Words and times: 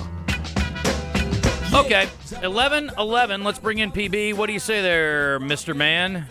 Okay, 1.72 2.08
11 2.42 2.90
11. 2.98 3.44
Let's 3.44 3.60
bring 3.60 3.78
in 3.78 3.92
PB. 3.92 4.34
What 4.34 4.46
do 4.46 4.52
you 4.52 4.58
say 4.58 4.82
there, 4.82 5.38
Mr. 5.38 5.76
Man? 5.76 6.26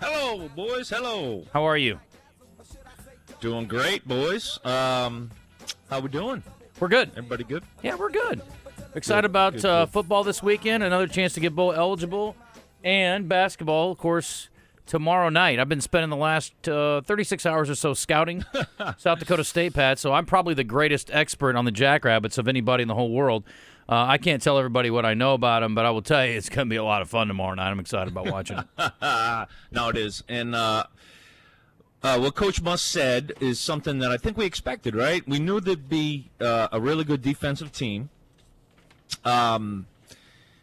Hello, 0.00 0.48
boys. 0.54 0.88
Hello. 0.88 1.44
How 1.52 1.64
are 1.64 1.76
you? 1.76 1.98
Doing 3.40 3.66
great, 3.66 4.06
boys. 4.06 4.60
Um, 4.64 5.30
how 5.90 5.98
we 6.00 6.08
doing? 6.08 6.42
We're 6.78 6.86
good. 6.88 7.10
Everybody 7.16 7.42
good? 7.44 7.64
Yeah, 7.82 7.96
we're 7.96 8.10
good. 8.10 8.40
Excited 8.96 9.22
Good, 9.22 9.30
about 9.30 9.52
good, 9.52 9.64
uh, 9.66 9.86
football 9.86 10.24
this 10.24 10.42
weekend. 10.42 10.82
Another 10.82 11.06
chance 11.06 11.34
to 11.34 11.40
get 11.40 11.54
bowl 11.54 11.70
eligible, 11.72 12.34
and 12.82 13.28
basketball, 13.28 13.92
of 13.92 13.98
course, 13.98 14.48
tomorrow 14.86 15.28
night. 15.28 15.58
I've 15.60 15.68
been 15.68 15.82
spending 15.82 16.08
the 16.08 16.16
last 16.16 16.66
uh, 16.66 17.02
36 17.02 17.44
hours 17.44 17.68
or 17.68 17.74
so 17.74 17.92
scouting 17.92 18.46
South 18.96 19.18
Dakota 19.18 19.44
State, 19.44 19.74
Pat. 19.74 19.98
So 19.98 20.14
I'm 20.14 20.24
probably 20.24 20.54
the 20.54 20.64
greatest 20.64 21.10
expert 21.12 21.56
on 21.56 21.66
the 21.66 21.70
Jackrabbits 21.70 22.38
of 22.38 22.48
anybody 22.48 22.82
in 22.82 22.88
the 22.88 22.94
whole 22.94 23.10
world. 23.10 23.44
Uh, 23.86 24.06
I 24.08 24.16
can't 24.16 24.42
tell 24.42 24.56
everybody 24.56 24.90
what 24.90 25.04
I 25.04 25.12
know 25.12 25.34
about 25.34 25.60
them, 25.60 25.74
but 25.74 25.84
I 25.84 25.90
will 25.90 26.00
tell 26.02 26.24
you 26.24 26.32
it's 26.32 26.48
going 26.48 26.66
to 26.66 26.70
be 26.70 26.76
a 26.76 26.82
lot 26.82 27.02
of 27.02 27.10
fun 27.10 27.28
tomorrow 27.28 27.54
night. 27.54 27.70
I'm 27.70 27.78
excited 27.78 28.10
about 28.10 28.30
watching 28.32 28.58
it. 28.58 28.66
no, 29.70 29.88
it 29.90 29.96
is. 29.98 30.24
And 30.26 30.54
uh, 30.54 30.84
uh, 32.02 32.18
what 32.18 32.34
Coach 32.34 32.62
Muss 32.62 32.80
said 32.80 33.34
is 33.40 33.60
something 33.60 33.98
that 33.98 34.10
I 34.10 34.16
think 34.16 34.38
we 34.38 34.46
expected, 34.46 34.94
right? 34.96 35.22
We 35.28 35.38
knew 35.38 35.60
there'd 35.60 35.88
be 35.90 36.30
uh, 36.40 36.68
a 36.72 36.80
really 36.80 37.04
good 37.04 37.20
defensive 37.20 37.72
team. 37.72 38.08
Um, 39.24 39.86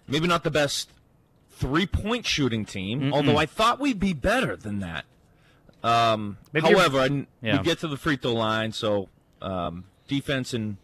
maybe 0.07 0.27
not 0.27 0.43
the 0.43 0.51
best 0.51 0.89
three-point 1.51 2.25
shooting 2.25 2.65
team, 2.65 3.13
although 3.13 3.37
I 3.37 3.45
thought 3.45 3.79
we'd 3.79 3.99
be 3.99 4.13
better 4.13 4.55
than 4.55 4.79
that. 4.79 5.05
Um, 5.83 6.37
however, 6.53 6.99
I, 6.99 7.25
Yeah. 7.41 7.57
we 7.57 7.63
get 7.63 7.79
to 7.79 7.87
the 7.87 7.97
free 7.97 8.15
throw 8.15 8.33
line, 8.33 8.71
so 8.71 9.09
um, 9.41 9.83
defense 10.07 10.53
and 10.53 10.77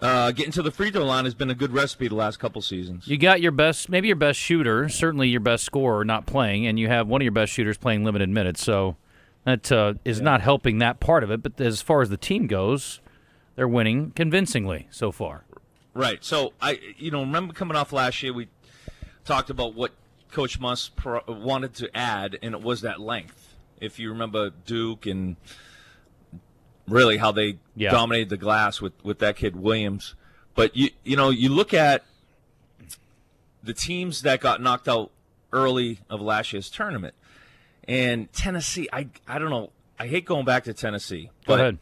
uh, 0.00 0.30
getting 0.30 0.52
to 0.52 0.62
the 0.62 0.70
free 0.70 0.90
throw 0.92 1.04
line 1.04 1.24
has 1.24 1.34
been 1.34 1.50
a 1.50 1.54
good 1.54 1.72
recipe 1.72 2.06
the 2.06 2.14
last 2.14 2.38
couple 2.38 2.62
seasons. 2.62 3.08
You 3.08 3.18
got 3.18 3.40
your 3.40 3.50
best, 3.52 3.88
maybe 3.88 4.06
your 4.06 4.16
best 4.16 4.38
shooter, 4.38 4.88
certainly 4.88 5.28
your 5.28 5.40
best 5.40 5.64
scorer 5.64 6.04
not 6.04 6.24
playing, 6.26 6.66
and 6.66 6.78
you 6.78 6.86
have 6.88 7.08
one 7.08 7.20
of 7.20 7.24
your 7.24 7.32
best 7.32 7.52
shooters 7.52 7.76
playing 7.76 8.04
limited 8.04 8.28
minutes. 8.28 8.62
So 8.62 8.96
that 9.44 9.70
uh, 9.72 9.94
is 10.04 10.20
not 10.20 10.40
helping 10.40 10.78
that 10.78 11.00
part 11.00 11.24
of 11.24 11.30
it. 11.32 11.42
But 11.42 11.60
as 11.60 11.82
far 11.82 12.00
as 12.00 12.10
the 12.10 12.16
team 12.16 12.46
goes, 12.46 13.00
they're 13.56 13.66
winning 13.66 14.12
convincingly 14.12 14.86
so 14.90 15.10
far. 15.10 15.44
Right. 15.94 16.22
So 16.24 16.52
I, 16.60 16.78
you 16.96 17.10
know, 17.10 17.20
remember 17.20 17.52
coming 17.54 17.76
off 17.76 17.92
last 17.92 18.22
year, 18.22 18.32
we 18.32 18.48
talked 19.24 19.50
about 19.50 19.74
what 19.74 19.92
Coach 20.30 20.60
Muss 20.60 20.88
pro- 20.94 21.22
wanted 21.26 21.74
to 21.76 21.96
add, 21.96 22.38
and 22.42 22.54
it 22.54 22.60
was 22.62 22.82
that 22.82 23.00
length. 23.00 23.54
If 23.80 23.98
you 23.98 24.10
remember 24.10 24.50
Duke 24.50 25.06
and 25.06 25.36
really 26.86 27.18
how 27.18 27.32
they 27.32 27.58
Yeah. 27.76 27.90
dominated 27.90 28.28
the 28.30 28.36
glass 28.36 28.80
with 28.80 28.92
with 29.04 29.18
that 29.20 29.36
kid 29.36 29.56
Williams, 29.56 30.14
but 30.54 30.76
you 30.76 30.90
you 31.04 31.16
know 31.16 31.30
you 31.30 31.48
look 31.48 31.72
at 31.74 32.04
the 33.62 33.74
teams 33.74 34.22
that 34.22 34.40
got 34.40 34.60
knocked 34.62 34.88
out 34.88 35.10
early 35.52 35.98
of 36.08 36.20
last 36.20 36.52
year's 36.52 36.70
tournament, 36.70 37.14
and 37.86 38.32
Tennessee. 38.32 38.88
I 38.92 39.08
I 39.26 39.38
don't 39.38 39.50
know. 39.50 39.70
I 39.98 40.06
hate 40.06 40.24
going 40.24 40.44
back 40.44 40.64
to 40.64 40.72
Tennessee, 40.74 41.26
Go 41.46 41.54
but 41.54 41.60
ahead. 41.60 41.78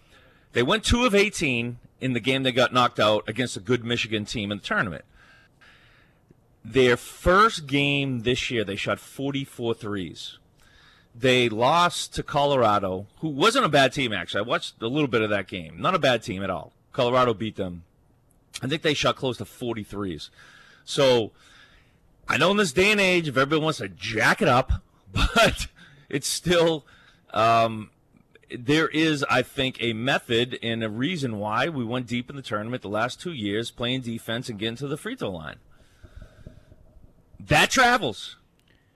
they 0.52 0.62
went 0.62 0.84
two 0.84 1.04
of 1.04 1.14
18 1.14 1.78
in 2.00 2.12
the 2.12 2.20
game 2.20 2.42
they 2.42 2.52
got 2.52 2.72
knocked 2.72 3.00
out 3.00 3.24
against 3.28 3.56
a 3.56 3.60
good 3.60 3.84
Michigan 3.84 4.24
team 4.24 4.52
in 4.52 4.58
the 4.58 4.64
tournament. 4.64 5.04
Their 6.64 6.96
first 6.96 7.66
game 7.66 8.20
this 8.20 8.50
year, 8.50 8.64
they 8.64 8.76
shot 8.76 8.98
44 8.98 9.74
threes. 9.74 10.38
They 11.14 11.48
lost 11.48 12.14
to 12.14 12.22
Colorado, 12.22 13.06
who 13.20 13.28
wasn't 13.28 13.64
a 13.64 13.70
bad 13.70 13.92
team, 13.92 14.12
actually. 14.12 14.40
I 14.40 14.48
watched 14.48 14.82
a 14.82 14.88
little 14.88 15.08
bit 15.08 15.22
of 15.22 15.30
that 15.30 15.46
game. 15.46 15.80
Not 15.80 15.94
a 15.94 15.98
bad 15.98 16.22
team 16.22 16.42
at 16.42 16.50
all. 16.50 16.72
Colorado 16.92 17.34
beat 17.34 17.56
them. 17.56 17.84
I 18.62 18.66
think 18.66 18.82
they 18.82 18.94
shot 18.94 19.16
close 19.16 19.38
to 19.38 19.44
40 19.44 19.84
threes. 19.84 20.30
So 20.84 21.32
I 22.28 22.36
know 22.36 22.50
in 22.50 22.56
this 22.56 22.72
day 22.72 22.90
and 22.90 23.00
age, 23.00 23.28
if 23.28 23.36
everybody 23.36 23.62
wants 23.62 23.78
to 23.78 23.88
jack 23.88 24.42
it 24.42 24.48
up, 24.48 24.72
but 25.12 25.68
it's 26.08 26.28
still 26.28 26.84
um, 27.32 27.90
there 28.50 28.88
is, 28.88 29.24
I 29.28 29.42
think, 29.42 29.78
a 29.80 29.92
method 29.92 30.58
and 30.62 30.82
a 30.82 30.88
reason 30.88 31.38
why 31.38 31.68
we 31.68 31.84
went 31.84 32.06
deep 32.06 32.30
in 32.30 32.36
the 32.36 32.42
tournament 32.42 32.82
the 32.82 32.88
last 32.88 33.20
two 33.20 33.32
years, 33.32 33.70
playing 33.70 34.02
defense 34.02 34.48
and 34.48 34.58
getting 34.58 34.76
to 34.76 34.88
the 34.88 34.96
free 34.96 35.16
throw 35.16 35.30
line. 35.30 35.56
That 37.40 37.70
travels. 37.70 38.36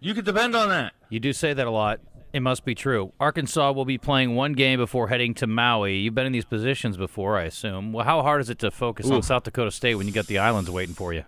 You 0.01 0.15
can 0.15 0.25
depend 0.25 0.57
on 0.57 0.69
that. 0.71 0.93
You 1.09 1.21
do 1.21 1.33
say 1.33 1.53
that 1.53 1.67
a 1.67 1.71
lot. 1.71 2.01
It 2.33 2.41
must 2.41 2.65
be 2.65 2.77
true. 2.77 3.13
Arkansas 3.19 3.73
will 3.73 3.85
be 3.85 3.99
playing 3.99 4.37
one 4.37 4.53
game 4.53 4.79
before 4.79 5.09
heading 5.09 5.35
to 5.35 5.47
Maui. 5.49 5.97
You've 5.97 6.15
been 6.15 6.27
in 6.27 6.33
these 6.33 6.45
positions 6.45 6.97
before, 6.97 7.37
I 7.37 7.45
assume. 7.45 7.93
Well, 7.93 8.05
how 8.05 8.23
hard 8.23 8.41
is 8.41 8.51
it 8.51 8.61
to 8.61 8.71
focus 8.71 9.11
on 9.11 9.23
South 9.23 9.43
Dakota 9.43 9.73
State 9.73 9.97
when 9.97 10.07
you 10.07 10.13
got 10.13 10.27
the 10.27 10.39
islands 10.39 10.71
waiting 10.71 10.95
for 10.95 11.13
you? 11.13 11.25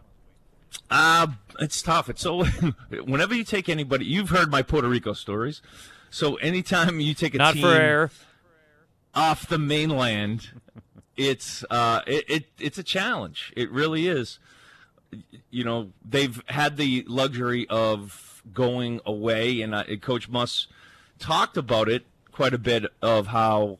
Uh, 0.90 1.26
it's 1.58 1.82
tough. 1.82 2.08
It's 2.08 2.22
so. 2.22 2.44
whenever 3.04 3.34
you 3.34 3.44
take 3.44 3.68
anybody, 3.68 4.06
you've 4.06 4.30
heard 4.30 4.50
my 4.50 4.62
Puerto 4.62 4.88
Rico 4.88 5.12
stories. 5.12 5.60
So 6.12 6.34
anytime 6.36 7.00
you 7.00 7.14
take 7.14 7.34
a 7.34 7.38
Not 7.38 7.54
team 7.54 7.62
for 7.62 7.72
air. 7.72 8.10
off 9.14 9.48
the 9.48 9.56
mainland, 9.58 10.50
it's 11.16 11.64
uh, 11.70 12.02
it, 12.06 12.24
it 12.28 12.44
it's 12.60 12.76
a 12.76 12.82
challenge. 12.82 13.50
It 13.56 13.70
really 13.72 14.06
is. 14.06 14.38
You 15.50 15.64
know, 15.64 15.92
they've 16.04 16.42
had 16.48 16.76
the 16.76 17.06
luxury 17.08 17.66
of 17.70 18.42
going 18.52 19.00
away, 19.06 19.62
and 19.62 19.74
uh, 19.74 19.84
Coach 20.02 20.28
Muss 20.28 20.66
talked 21.18 21.56
about 21.56 21.88
it 21.88 22.04
quite 22.30 22.52
a 22.52 22.58
bit 22.58 22.84
of 23.00 23.28
how 23.28 23.78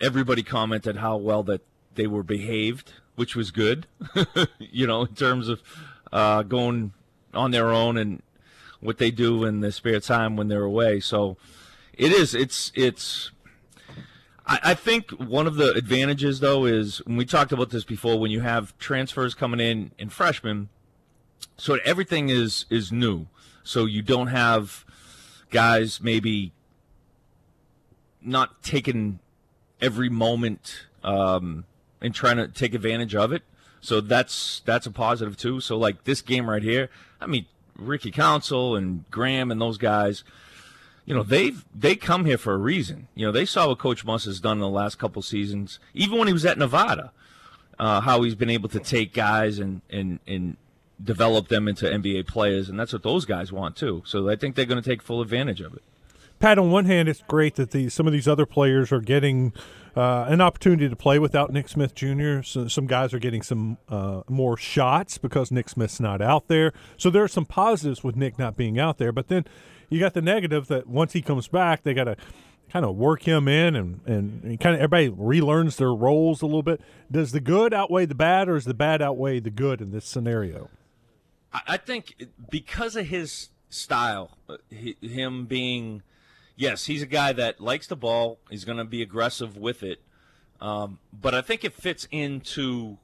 everybody 0.00 0.42
commented 0.42 0.96
how 0.96 1.18
well 1.18 1.42
that 1.42 1.60
they 1.96 2.06
were 2.06 2.22
behaved, 2.22 2.94
which 3.14 3.36
was 3.36 3.50
good. 3.50 3.86
you 4.58 4.86
know, 4.86 5.02
in 5.02 5.14
terms 5.14 5.50
of 5.50 5.62
uh, 6.12 6.42
going 6.44 6.94
on 7.34 7.50
their 7.50 7.70
own 7.72 7.98
and 7.98 8.22
what 8.80 8.98
they 8.98 9.10
do 9.10 9.44
in 9.44 9.60
their 9.60 9.70
spare 9.70 10.00
time 10.00 10.36
when 10.36 10.48
they're 10.48 10.62
away. 10.62 11.00
So 11.00 11.36
it 11.94 12.12
is. 12.12 12.34
It's 12.34 12.72
it's. 12.74 13.30
I, 14.46 14.58
I 14.62 14.74
think 14.74 15.10
one 15.12 15.46
of 15.46 15.56
the 15.56 15.72
advantages 15.72 16.40
though 16.40 16.64
is 16.64 16.98
when 17.06 17.16
we 17.16 17.24
talked 17.24 17.52
about 17.52 17.70
this 17.70 17.84
before 17.84 18.18
when 18.18 18.30
you 18.30 18.40
have 18.40 18.76
transfers 18.78 19.34
coming 19.34 19.60
in 19.60 19.92
and 19.98 20.12
freshmen, 20.12 20.68
so 21.56 21.78
everything 21.84 22.28
is 22.28 22.66
is 22.70 22.92
new. 22.92 23.26
So 23.62 23.84
you 23.84 24.02
don't 24.02 24.28
have 24.28 24.84
guys 25.50 26.00
maybe 26.00 26.52
not 28.22 28.62
taking 28.62 29.20
every 29.80 30.08
moment 30.08 30.86
um, 31.02 31.64
and 32.00 32.14
trying 32.14 32.36
to 32.36 32.48
take 32.48 32.74
advantage 32.74 33.14
of 33.14 33.32
it. 33.32 33.42
So 33.80 34.00
that's 34.00 34.60
that's 34.64 34.86
a 34.86 34.90
positive 34.90 35.36
too. 35.36 35.60
So 35.60 35.76
like 35.78 36.04
this 36.04 36.20
game 36.20 36.48
right 36.50 36.62
here, 36.62 36.90
I 37.20 37.26
mean 37.26 37.46
Ricky 37.78 38.10
Council 38.10 38.76
and 38.76 39.04
Graham 39.10 39.50
and 39.50 39.60
those 39.60 39.78
guys, 39.78 40.24
you 41.04 41.14
know 41.14 41.22
they've 41.22 41.64
they 41.74 41.96
come 41.96 42.24
here 42.24 42.38
for 42.38 42.54
a 42.54 42.58
reason. 42.58 43.08
You 43.14 43.26
know 43.26 43.32
they 43.32 43.44
saw 43.44 43.68
what 43.68 43.78
Coach 43.78 44.04
Muss 44.04 44.24
has 44.24 44.40
done 44.40 44.58
in 44.58 44.60
the 44.60 44.68
last 44.68 44.98
couple 44.98 45.22
seasons, 45.22 45.78
even 45.94 46.18
when 46.18 46.26
he 46.26 46.32
was 46.32 46.44
at 46.44 46.58
Nevada, 46.58 47.12
uh, 47.78 48.00
how 48.00 48.22
he's 48.22 48.34
been 48.34 48.50
able 48.50 48.68
to 48.70 48.80
take 48.80 49.12
guys 49.12 49.58
and 49.58 49.82
and 49.90 50.18
and 50.26 50.56
develop 51.02 51.48
them 51.48 51.68
into 51.68 51.86
NBA 51.86 52.26
players, 52.26 52.68
and 52.68 52.78
that's 52.78 52.92
what 52.92 53.02
those 53.02 53.24
guys 53.24 53.52
want 53.52 53.76
too. 53.76 54.02
So 54.06 54.28
I 54.28 54.36
think 54.36 54.54
they're 54.54 54.64
going 54.64 54.82
to 54.82 54.88
take 54.88 55.02
full 55.02 55.20
advantage 55.20 55.60
of 55.60 55.74
it. 55.74 55.82
Pat, 56.38 56.58
on 56.58 56.70
one 56.70 56.84
hand, 56.84 57.08
it's 57.08 57.22
great 57.26 57.54
that 57.56 57.70
these 57.70 57.94
some 57.94 58.06
of 58.06 58.12
these 58.12 58.28
other 58.28 58.46
players 58.46 58.92
are 58.92 59.00
getting 59.00 59.52
uh, 59.96 60.26
an 60.28 60.40
opportunity 60.40 60.88
to 60.88 60.96
play 60.96 61.18
without 61.18 61.52
Nick 61.52 61.68
Smith 61.68 61.94
Jr. 61.94 62.42
So 62.42 62.68
some 62.68 62.86
guys 62.86 63.14
are 63.14 63.18
getting 63.18 63.42
some 63.42 63.78
uh, 63.88 64.22
more 64.28 64.56
shots 64.56 65.16
because 65.16 65.50
Nick 65.50 65.68
Smith's 65.68 66.00
not 66.00 66.20
out 66.20 66.48
there. 66.48 66.72
So 66.98 67.08
there 67.08 67.22
are 67.22 67.28
some 67.28 67.46
positives 67.46 68.04
with 68.04 68.16
Nick 68.16 68.38
not 68.38 68.56
being 68.56 68.78
out 68.78 68.98
there. 68.98 69.12
But 69.12 69.28
then 69.28 69.44
you 69.88 69.98
got 69.98 70.14
the 70.14 70.22
negative 70.22 70.68
that 70.68 70.86
once 70.86 71.14
he 71.14 71.22
comes 71.22 71.48
back, 71.48 71.82
they 71.82 71.94
got 71.94 72.04
to 72.04 72.16
kind 72.68 72.84
of 72.84 72.96
work 72.96 73.22
him 73.22 73.48
in 73.48 73.76
and, 73.76 74.00
and 74.06 74.60
kind 74.60 74.74
of 74.74 74.82
everybody 74.82 75.08
relearns 75.10 75.76
their 75.76 75.94
roles 75.94 76.42
a 76.42 76.46
little 76.46 76.62
bit. 76.62 76.80
Does 77.10 77.32
the 77.32 77.40
good 77.40 77.72
outweigh 77.72 78.06
the 78.06 78.14
bad, 78.14 78.48
or 78.48 78.54
does 78.54 78.64
the 78.64 78.74
bad 78.74 79.00
outweigh 79.00 79.40
the 79.40 79.50
good 79.50 79.80
in 79.80 79.92
this 79.92 80.04
scenario? 80.04 80.68
I 81.52 81.60
I 81.68 81.76
think 81.76 82.26
because 82.50 82.96
of 82.96 83.06
his 83.06 83.50
style, 83.68 84.36
uh, 84.48 84.56
him 84.70 85.46
being, 85.46 86.02
yes, 86.56 86.86
he's 86.86 87.02
a 87.02 87.06
guy 87.06 87.32
that 87.34 87.60
likes 87.60 87.86
the 87.86 87.96
ball. 87.96 88.38
He's 88.50 88.64
going 88.64 88.78
to 88.78 88.84
be 88.84 89.02
aggressive 89.02 89.56
with 89.56 89.82
it. 89.82 90.00
Um, 90.60 90.98
but 91.12 91.34
I 91.34 91.42
think 91.42 91.64
it 91.64 91.74
fits 91.74 92.08
into 92.10 92.98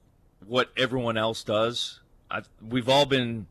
what 0.47 0.71
everyone 0.77 1.17
else 1.17 1.45
does. 1.45 2.01
I, 2.31 2.43
we've 2.67 2.89
all 2.89 3.07
been, 3.07 3.47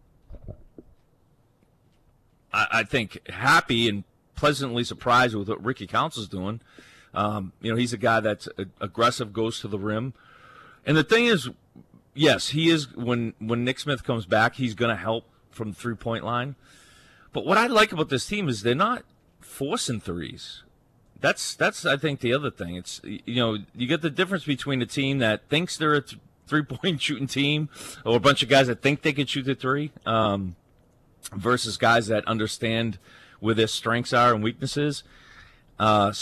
I, 2.52 2.68
I 2.72 2.84
think, 2.84 3.30
happy 3.30 3.88
and 3.88 4.04
pleasantly 4.36 4.84
surprised 4.84 5.36
with 5.36 5.48
what 5.48 5.64
Ricky 5.64 5.86
Council's 5.86 6.28
doing. 6.28 6.62
Um, 7.14 7.54
you 7.62 7.72
know, 7.72 7.78
he's 7.78 7.94
a 7.94 7.98
guy 7.98 8.22
that's 8.22 8.50
aggressive, 8.80 9.34
goes 9.34 9.60
to 9.60 9.68
the 9.68 9.78
rim, 9.78 10.14
and 10.86 10.98
the 10.98 11.04
thing 11.04 11.26
is, 11.26 11.50
yes, 12.14 12.50
he 12.50 12.70
is. 12.70 12.96
When 12.96 13.34
when 13.40 13.66
Nick 13.66 13.80
Smith 13.80 14.04
comes 14.04 14.26
back, 14.26 14.56
he's 14.56 14.74
going 14.74 14.90
to 14.90 14.96
help 14.96 15.26
from 15.52 15.74
three 15.74 15.96
point 15.96 16.24
line. 16.24 16.56
But 17.34 17.46
what 17.46 17.58
I 17.58 17.68
like 17.68 17.92
about 17.92 18.10
this 18.10 18.26
team 18.26 18.50
is 18.50 18.64
they're 18.64 18.76
not 18.76 19.04
forcing 19.52 20.00
threes. 20.00 20.64
That's 21.20 21.54
that's 21.54 21.86
I 21.86 21.98
think 21.98 22.22
the 22.22 22.34
other 22.34 22.50
thing. 22.50 22.76
It's 22.76 23.00
you 23.04 23.36
know 23.36 23.58
you 23.76 23.86
get 23.86 24.02
the 24.02 24.10
difference 24.10 24.46
between 24.46 24.82
a 24.82 24.86
team 24.86 25.20
that 25.20 25.48
thinks 25.50 25.78
they're 25.78 25.94
a 25.94 26.02
th- 26.02 26.20
three 26.48 26.64
point 26.64 27.02
shooting 27.02 27.28
team, 27.28 27.70
or 28.04 28.18
a 28.18 28.20
bunch 28.20 28.42
of 28.42 28.50
guys 28.50 28.68
that 28.68 28.82
think 28.82 29.04
they 29.04 29.14
can 29.14 29.28
shoot 29.28 29.44
the 29.44 29.54
three, 29.54 29.92
um, 30.06 30.56
versus 31.36 31.78
guys 31.78 32.08
that 32.08 32.26
understand 32.28 32.98
where 33.40 33.54
their 33.54 33.68
strengths 33.68 34.14
are 34.14 34.34
and 34.34 34.44
weaknesses. 34.44 35.04
Uh, 35.78 36.14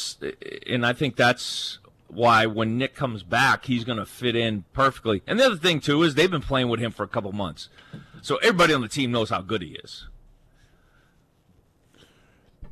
and 0.68 0.86
I 0.86 0.94
think 0.94 1.16
that's 1.16 1.80
why 2.08 2.46
when 2.46 2.78
Nick 2.78 2.96
comes 2.96 3.24
back, 3.24 3.66
he's 3.66 3.84
going 3.84 3.98
to 3.98 4.06
fit 4.06 4.36
in 4.36 4.64
perfectly. 4.74 5.22
And 5.28 5.40
the 5.40 5.46
other 5.46 5.58
thing 5.58 5.80
too 5.80 6.02
is 6.04 6.16
they've 6.16 6.31
been 6.31 6.42
playing 6.42 6.70
with 6.70 6.80
him 6.80 6.92
for 6.92 7.04
a 7.04 7.08
couple 7.08 7.31
months, 7.31 7.70
so 8.22 8.38
everybody 8.38 8.74
on 8.74 8.81
the 8.81 8.88
team 8.88 9.12
knows 9.12 9.30
how 9.30 9.42
good 9.42 9.62
he 9.62 9.78
is. 9.84 10.08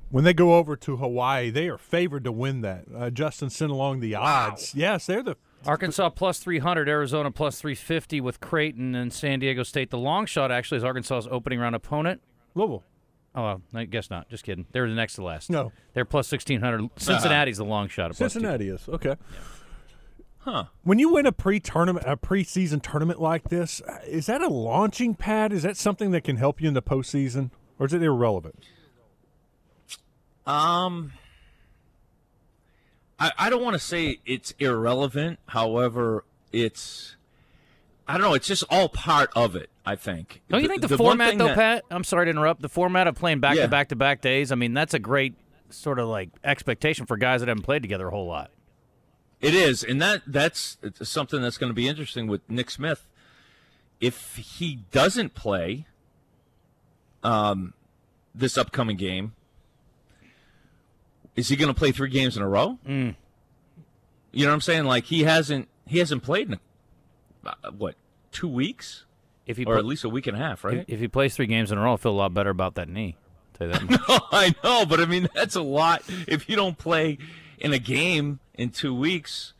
When 0.09 0.23
they 0.23 0.33
go 0.33 0.55
over 0.55 0.75
to 0.77 0.97
Hawaii, 0.97 1.49
they 1.49 1.67
are 1.67 1.77
favored 1.77 2.23
to 2.23 2.31
win 2.31 2.61
that. 2.61 2.85
Uh, 2.95 3.09
Justin 3.09 3.49
sent 3.49 3.71
along 3.71 3.99
the 3.99 4.15
odds. 4.15 4.73
Yes, 4.73 5.05
they're 5.05 5.23
the 5.23 5.35
Arkansas 5.65 6.09
plus 6.11 6.39
300, 6.39 6.87
Arizona 6.87 7.29
plus 7.31 7.59
350 7.59 8.21
with 8.21 8.39
Creighton 8.39 8.95
and 8.95 9.11
San 9.11 9.39
Diego 9.39 9.63
State. 9.63 9.89
The 9.89 9.97
long 9.97 10.25
shot 10.25 10.51
actually 10.51 10.77
is 10.77 10.83
Arkansas's 10.83 11.27
opening 11.29 11.59
round 11.59 11.75
opponent. 11.75 12.21
Louisville. 12.55 12.83
Oh, 13.35 13.61
I 13.73 13.85
guess 13.85 14.09
not. 14.09 14.29
Just 14.29 14.43
kidding. 14.43 14.65
They're 14.71 14.87
the 14.87 14.95
next 14.95 15.15
to 15.15 15.23
last. 15.23 15.49
No. 15.49 15.71
They're 15.93 16.05
plus 16.05 16.31
1600. 16.31 16.89
Cincinnati's 16.97 17.57
the 17.57 17.65
long 17.65 17.87
shot. 17.87 18.11
At 18.11 18.17
plus 18.17 18.33
two- 18.33 18.39
Cincinnati 18.39 18.69
is 18.69 18.87
okay. 18.87 19.15
Huh. 20.39 20.65
When 20.83 20.97
you 20.97 21.11
win 21.11 21.25
a 21.25 21.31
pre-tournament, 21.33 22.05
a 22.07 22.15
preseason 22.15 22.81
tournament 22.81 23.19
like 23.19 23.49
this, 23.49 23.81
uh, 23.81 23.99
is 24.07 24.27
that 24.27 24.41
a 24.41 24.47
launching 24.47 25.13
pad? 25.13 25.51
Is 25.51 25.63
that 25.63 25.75
something 25.75 26.11
that 26.11 26.23
can 26.23 26.37
help 26.37 26.61
you 26.61 26.69
in 26.69 26.73
the 26.73 26.81
postseason, 26.81 27.51
or 27.77 27.85
is 27.87 27.93
it 27.93 28.01
irrelevant? 28.01 28.63
Um, 30.47 31.11
I, 33.19 33.31
I 33.37 33.49
don't 33.49 33.63
want 33.63 33.73
to 33.75 33.79
say 33.79 34.19
it's 34.25 34.51
irrelevant. 34.59 35.39
However, 35.47 36.23
it's 36.51 37.15
I 38.07 38.13
don't 38.13 38.21
know. 38.21 38.33
It's 38.33 38.47
just 38.47 38.63
all 38.69 38.89
part 38.89 39.29
of 39.35 39.55
it. 39.55 39.69
I 39.85 39.95
think. 39.95 40.41
Don't 40.49 40.61
you 40.61 40.67
think 40.67 40.81
the, 40.81 40.89
one 40.89 40.97
format, 40.97 41.37
though, 41.37 41.47
that- 41.47 41.55
Pat? 41.55 41.83
I'm 41.89 42.03
sorry 42.03 42.25
to 42.25 42.31
interrupt. 42.31 42.61
The 42.61 42.69
format 42.69 43.07
of 43.07 43.15
playing 43.15 43.39
back 43.39 43.55
Yeah. 43.55 43.63
to 43.63 43.67
back 43.69 43.89
to 43.89 43.95
back 43.95 44.21
days. 44.21 44.51
I 44.51 44.55
mean, 44.55 44.73
that's 44.73 44.93
a 44.93 44.99
great 44.99 45.33
sort 45.69 45.99
of 45.99 46.07
like 46.07 46.29
expectation 46.43 47.05
for 47.05 47.17
guys 47.17 47.41
that 47.41 47.47
haven't 47.49 47.63
played 47.63 47.81
together 47.81 48.07
a 48.07 48.11
whole 48.11 48.27
lot. 48.27 48.51
It 49.39 49.53
is, 49.53 49.83
and 49.83 50.01
that 50.01 50.23
that's 50.27 50.77
something 51.03 51.41
that's 51.41 51.57
going 51.57 51.69
to 51.69 51.73
be 51.75 51.87
interesting 51.87 52.27
with 52.27 52.41
Nick 52.49 52.69
Smith. 52.71 53.07
If 54.01 54.35
he 54.35 54.79
doesn't 54.91 55.33
play, 55.35 55.85
um, 57.23 57.73
this 58.33 58.57
upcoming 58.57 58.97
game, 58.97 59.33
is 61.37 61.47
he 61.47 61.55
going 61.55 61.73
to 61.73 61.77
play 61.77 61.91
three 61.91 62.09
games 62.09 62.35
in 62.35 62.43
a 62.43 62.49
row? 62.49 62.79
Mm. 62.85 63.15
You 64.31 64.45
know 64.45 64.51
what 64.51 64.55
I'm 64.55 64.61
saying? 64.61 64.83
Like 64.85 65.05
he 65.05 65.23
hasn't 65.23 65.69
he 65.85 65.99
hasn't 65.99 66.23
played 66.23 66.49
in 66.49 66.59
uh, 67.45 67.71
what 67.77 67.95
two 68.31 68.49
weeks? 68.49 69.05
If 69.45 69.55
he 69.55 69.63
or 69.63 69.75
pl- 69.75 69.77
at 69.77 69.85
least 69.85 70.03
a 70.03 70.09
week 70.09 70.27
and 70.27 70.35
a 70.35 70.39
half, 70.39 70.65
right? 70.65 70.79
If, 70.79 70.89
if, 70.89 70.99
he 70.99 71.07
plays 71.07 71.35
three 71.35 71.45
games 71.45 71.71
in 71.71 71.77
a 71.77 71.81
row, 71.81 71.91
I'll 71.91 71.97
feel 71.97 72.11
a 72.11 72.13
lot 72.13 72.33
better 72.33 72.49
about 72.49 72.75
that 72.75 72.89
knee. 72.89 73.15
i 73.55 73.57
tell 73.57 73.67
you 73.67 73.87
that. 73.87 73.89
no, 74.09 74.19
I 74.31 74.53
know, 74.63 74.85
but 74.85 74.99
I 74.99 75.05
mean 75.05 75.29
that's 75.33 75.55
a 75.55 75.61
lot. 75.61 76.03
If 76.27 76.49
you 76.49 76.55
don't 76.55 76.77
play 76.77 77.17
in 77.57 77.71
a 77.71 77.79
game 77.79 78.39
in 78.55 78.71
two 78.71 78.93
weeks 78.93 79.53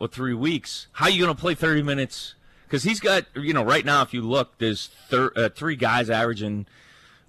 or 0.00 0.08
three 0.08 0.34
weeks, 0.34 0.86
how 0.92 1.06
are 1.06 1.10
you 1.10 1.22
going 1.24 1.34
to 1.34 1.40
play 1.40 1.54
30 1.54 1.82
minutes? 1.82 2.34
Because 2.64 2.84
he's 2.84 3.00
got 3.00 3.26
you 3.34 3.52
know 3.52 3.62
right 3.62 3.84
now, 3.84 4.02
if 4.02 4.14
you 4.14 4.22
look, 4.22 4.58
there's 4.58 4.88
thir- 5.08 5.32
uh, 5.36 5.48
three 5.50 5.76
guys 5.76 6.08
averaging 6.08 6.66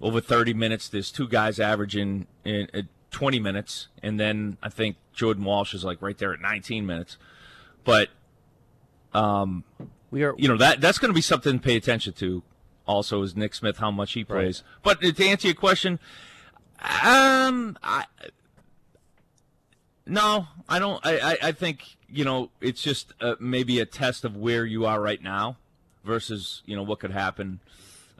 over 0.00 0.20
30 0.20 0.54
minutes. 0.54 0.88
There's 0.88 1.12
two 1.12 1.28
guys 1.28 1.60
averaging 1.60 2.26
in, 2.44 2.68
in 2.72 2.88
20 3.10 3.38
minutes, 3.40 3.88
and 4.02 4.18
then 4.18 4.58
I 4.62 4.68
think 4.68 4.96
Jordan 5.12 5.44
Walsh 5.44 5.74
is 5.74 5.84
like 5.84 6.02
right 6.02 6.16
there 6.16 6.32
at 6.32 6.40
19 6.40 6.86
minutes. 6.86 7.16
But 7.84 8.08
um, 9.12 9.64
we 10.10 10.22
are, 10.24 10.34
you 10.36 10.48
know, 10.48 10.56
that 10.56 10.80
that's 10.80 10.98
going 10.98 11.10
to 11.10 11.14
be 11.14 11.20
something 11.20 11.58
to 11.58 11.64
pay 11.64 11.76
attention 11.76 12.12
to. 12.14 12.42
Also, 12.86 13.22
is 13.22 13.36
Nick 13.36 13.54
Smith 13.54 13.78
how 13.78 13.90
much 13.90 14.12
he 14.12 14.24
plays. 14.24 14.62
Right. 14.84 14.98
But 15.00 15.16
to 15.16 15.26
answer 15.26 15.48
your 15.48 15.54
question, 15.54 15.98
um, 16.80 17.76
I 17.82 18.04
no, 20.06 20.46
I 20.68 20.78
don't. 20.78 21.04
I 21.04 21.18
I, 21.18 21.36
I 21.42 21.52
think 21.52 21.96
you 22.08 22.24
know 22.24 22.50
it's 22.60 22.82
just 22.82 23.12
uh, 23.20 23.34
maybe 23.38 23.78
a 23.78 23.86
test 23.86 24.24
of 24.24 24.36
where 24.36 24.64
you 24.64 24.86
are 24.86 25.00
right 25.00 25.22
now 25.22 25.58
versus 26.04 26.62
you 26.64 26.74
know 26.76 26.82
what 26.82 27.00
could 27.00 27.10
happen 27.10 27.60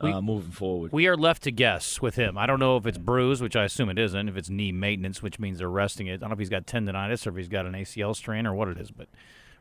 uh, 0.00 0.21
moving 0.21 0.50
forward. 0.53 0.93
We 0.93 1.06
are 1.06 1.17
left 1.17 1.43
to 1.45 1.50
guess 1.50 2.00
with 2.00 2.15
him. 2.15 2.39
I 2.39 2.47
don't 2.47 2.61
know 2.61 2.77
if 2.77 2.87
it's 2.87 2.99
bruise, 2.99 3.41
which 3.41 3.56
I 3.56 3.65
assume 3.65 3.89
it 3.89 3.99
isn't. 3.99 4.29
If 4.29 4.37
it's 4.37 4.49
knee 4.49 4.73
maintenance, 4.73 5.23
which 5.23 5.39
means 5.39 5.59
they're 5.59 5.71
resting 5.71 6.06
it. 6.06 6.15
I 6.15 6.17
don't 6.17 6.31
know 6.31 6.35
if 6.35 6.39
he's 6.39 6.49
got 6.49 6.67
tendonitis 6.67 7.27
or 7.27 7.31
if 7.31 7.37
he's 7.37 7.49
got 7.49 7.67
an 7.67 7.73
ACL 7.73 8.15
strain 8.15 8.47
or 8.47 8.55
what 8.55 8.69
it 8.69 8.79
is. 8.79 8.91
But 8.91 9.09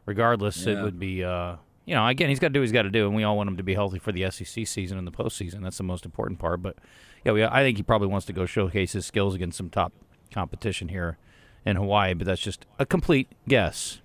regardless, 0.05 0.65
it 0.65 0.81
would 0.81 0.99
be, 0.99 1.23
uh, 1.23 1.55
you 1.85 1.95
know, 1.95 2.05
again, 2.07 2.29
he's 2.29 2.39
got 2.39 2.49
to 2.49 2.53
do 2.53 2.59
what 2.59 2.65
he's 2.65 2.71
got 2.71 2.83
to 2.83 2.89
do, 2.89 3.07
and 3.07 3.15
we 3.15 3.23
all 3.23 3.37
want 3.37 3.49
him 3.49 3.57
to 3.57 3.63
be 3.63 3.73
healthy 3.73 3.99
for 3.99 4.11
the 4.11 4.29
SEC 4.29 4.67
season 4.67 4.97
and 4.97 5.07
the 5.07 5.11
postseason. 5.11 5.63
That's 5.63 5.77
the 5.77 5.83
most 5.83 6.05
important 6.05 6.39
part. 6.39 6.61
But 6.61 6.77
yeah, 7.25 7.31
we, 7.31 7.43
I 7.43 7.63
think 7.63 7.77
he 7.77 7.83
probably 7.83 8.07
wants 8.07 8.25
to 8.27 8.33
go 8.33 8.45
showcase 8.45 8.93
his 8.93 9.05
skills 9.05 9.35
against 9.35 9.57
some 9.57 9.69
top 9.69 9.93
competition 10.31 10.89
here 10.89 11.17
in 11.65 11.75
Hawaii. 11.75 12.13
But 12.13 12.27
that's 12.27 12.41
just 12.41 12.65
a 12.77 12.85
complete 12.85 13.27
guess. 13.47 14.01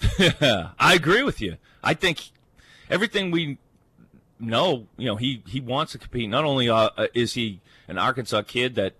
I 0.18 0.94
agree 0.94 1.22
with 1.22 1.40
you. 1.40 1.56
I 1.82 1.94
think 1.94 2.30
everything 2.90 3.30
we 3.30 3.58
know, 4.40 4.86
you 4.96 5.06
know, 5.06 5.16
he 5.16 5.42
he 5.46 5.60
wants 5.60 5.92
to 5.92 5.98
compete. 5.98 6.28
Not 6.28 6.44
only 6.44 6.68
uh, 6.68 6.90
uh, 6.96 7.06
is 7.14 7.34
he 7.34 7.60
an 7.86 7.98
Arkansas 7.98 8.42
kid 8.42 8.74
that 8.76 8.94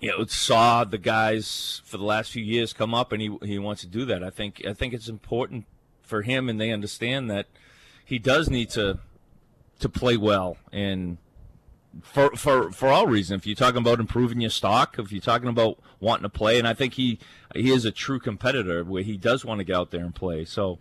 you 0.00 0.10
know 0.10 0.24
saw 0.26 0.84
the 0.84 0.98
guys 0.98 1.82
for 1.84 1.96
the 1.96 2.04
last 2.04 2.30
few 2.32 2.42
years 2.42 2.72
come 2.72 2.94
up, 2.94 3.12
and 3.12 3.20
he 3.20 3.36
he 3.42 3.58
wants 3.58 3.82
to 3.82 3.86
do 3.86 4.04
that. 4.06 4.22
I 4.22 4.30
think 4.30 4.62
I 4.66 4.72
think 4.72 4.94
it's 4.94 5.08
important 5.08 5.66
for 6.02 6.22
him, 6.22 6.48
and 6.48 6.60
they 6.60 6.70
understand 6.70 7.30
that 7.30 7.46
he 8.04 8.18
does 8.18 8.48
need 8.48 8.70
to 8.70 8.98
to 9.80 9.88
play 9.88 10.16
well 10.16 10.56
and. 10.72 11.18
For, 12.02 12.30
for 12.36 12.70
for 12.70 12.86
all 12.86 13.08
reasons, 13.08 13.40
if 13.40 13.46
you're 13.48 13.56
talking 13.56 13.80
about 13.80 13.98
improving 13.98 14.40
your 14.40 14.50
stock, 14.50 14.96
if 14.96 15.10
you're 15.10 15.20
talking 15.20 15.48
about 15.48 15.80
wanting 15.98 16.22
to 16.22 16.28
play, 16.28 16.56
and 16.56 16.68
I 16.68 16.72
think 16.72 16.94
he 16.94 17.18
he 17.52 17.72
is 17.72 17.84
a 17.84 17.90
true 17.90 18.20
competitor 18.20 18.84
where 18.84 19.02
he 19.02 19.16
does 19.16 19.44
want 19.44 19.58
to 19.58 19.64
get 19.64 19.74
out 19.74 19.90
there 19.90 20.04
and 20.04 20.14
play. 20.14 20.44
So, 20.44 20.78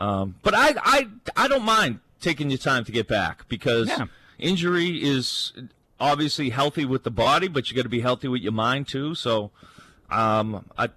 um, 0.00 0.34
but 0.42 0.54
I, 0.54 0.74
I, 0.82 1.08
I 1.36 1.48
don't 1.48 1.64
mind 1.64 2.00
taking 2.20 2.50
your 2.50 2.58
time 2.58 2.84
to 2.84 2.92
get 2.92 3.06
back 3.08 3.48
because 3.48 3.88
Yeah. 3.88 4.06
injury 4.38 5.02
is 5.02 5.52
obviously 5.98 6.50
healthy 6.50 6.84
with 6.84 7.02
the 7.04 7.10
body, 7.10 7.48
but 7.48 7.70
you 7.70 7.76
got 7.76 7.82
to 7.82 7.88
be 7.88 8.00
healthy 8.00 8.28
with 8.28 8.40
your 8.42 8.52
mind 8.52 8.88
too. 8.88 9.14
So, 9.14 9.50
um, 10.10 10.64
I, 10.76 10.88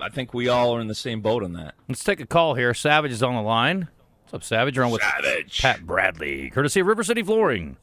I 0.00 0.08
think 0.08 0.32
we 0.34 0.48
all 0.48 0.76
are 0.76 0.80
in 0.80 0.86
the 0.88 0.94
same 0.94 1.20
boat 1.20 1.42
on 1.42 1.52
that. 1.54 1.74
Let's 1.88 2.04
take 2.04 2.20
a 2.20 2.26
call 2.26 2.54
here. 2.54 2.72
Savage 2.74 3.12
is 3.12 3.22
on 3.22 3.34
the 3.34 3.42
line. 3.42 3.88
What's 4.24 4.34
up, 4.34 4.44
Savage? 4.44 4.76
You're 4.76 4.84
on 4.84 4.92
with 4.92 5.02
Savage. 5.02 5.60
Pat 5.60 5.84
Bradley, 5.86 6.50
courtesy 6.50 6.80
of 6.80 6.86
River 6.86 7.02
City 7.02 7.22
Flooring. 7.22 7.76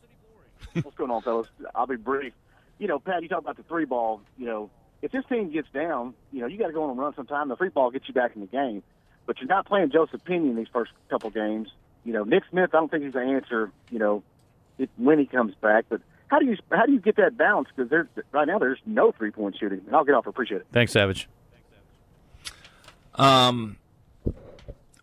What's 0.81 0.95
going 0.95 1.11
on, 1.11 1.21
fellas? 1.23 1.47
I'll 1.75 1.87
be 1.87 1.95
brief. 1.95 2.33
You 2.79 2.87
know, 2.87 2.99
Pat, 2.99 3.23
you 3.23 3.29
talk 3.29 3.39
about 3.39 3.57
the 3.57 3.63
three 3.63 3.85
ball. 3.85 4.21
You 4.37 4.45
know, 4.45 4.69
if 5.01 5.11
this 5.11 5.25
team 5.27 5.51
gets 5.51 5.67
down, 5.73 6.13
you 6.31 6.39
know, 6.41 6.47
you 6.47 6.57
got 6.57 6.67
to 6.67 6.73
go 6.73 6.83
on 6.83 6.91
a 6.91 6.93
run 6.93 7.13
sometime. 7.15 7.49
The 7.49 7.55
free 7.57 7.69
ball 7.69 7.89
gets 7.91 8.07
you 8.07 8.13
back 8.13 8.31
in 8.35 8.41
the 8.41 8.47
game. 8.47 8.83
But 9.27 9.39
you're 9.39 9.47
not 9.47 9.67
playing 9.67 9.91
Joseph 9.91 10.23
Pinion 10.23 10.55
these 10.55 10.69
first 10.73 10.91
couple 11.09 11.29
games. 11.29 11.69
You 12.03 12.13
know, 12.13 12.23
Nick 12.23 12.43
Smith, 12.49 12.71
I 12.73 12.77
don't 12.77 12.89
think 12.89 13.03
he's 13.03 13.13
the 13.13 13.19
answer. 13.19 13.71
You 13.91 13.99
know, 13.99 14.23
it, 14.79 14.89
when 14.97 15.19
he 15.19 15.25
comes 15.25 15.53
back. 15.55 15.85
But 15.89 16.01
how 16.27 16.39
do 16.39 16.45
you 16.45 16.57
how 16.71 16.85
do 16.85 16.93
you 16.93 16.99
get 16.99 17.17
that 17.17 17.37
balance? 17.37 17.67
Because 17.75 17.89
there's 17.89 18.07
right 18.31 18.47
now 18.47 18.57
there's 18.57 18.79
no 18.85 19.11
three 19.11 19.31
point 19.31 19.57
shooting. 19.59 19.81
And 19.85 19.95
I'll 19.95 20.05
get 20.05 20.15
off. 20.15 20.25
Appreciate 20.25 20.61
it. 20.61 20.67
Thanks, 20.71 20.93
Savage. 20.93 21.29
Um, 23.15 23.77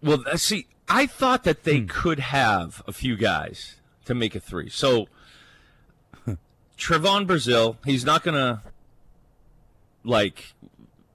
well, 0.02 0.22
see, 0.36 0.66
I 0.88 1.06
thought 1.06 1.44
that 1.44 1.64
they 1.64 1.82
could 1.82 2.20
have 2.20 2.82
a 2.86 2.92
few 2.92 3.16
guys 3.16 3.76
to 4.04 4.14
make 4.14 4.34
a 4.34 4.40
three. 4.40 4.68
So, 4.68 5.08
Trevon 6.78 7.26
Brazile, 7.26 7.76
he's 7.84 8.04
not 8.04 8.22
gonna 8.22 8.62
like 10.04 10.54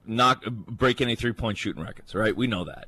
not 0.10 0.44
break 0.66 1.02
any 1.02 1.16
three 1.16 1.34
point 1.34 1.58
shooting 1.58 1.84
records, 1.84 2.14
right? 2.16 2.36
We 2.36 2.48
know 2.48 2.64
that, 2.66 2.88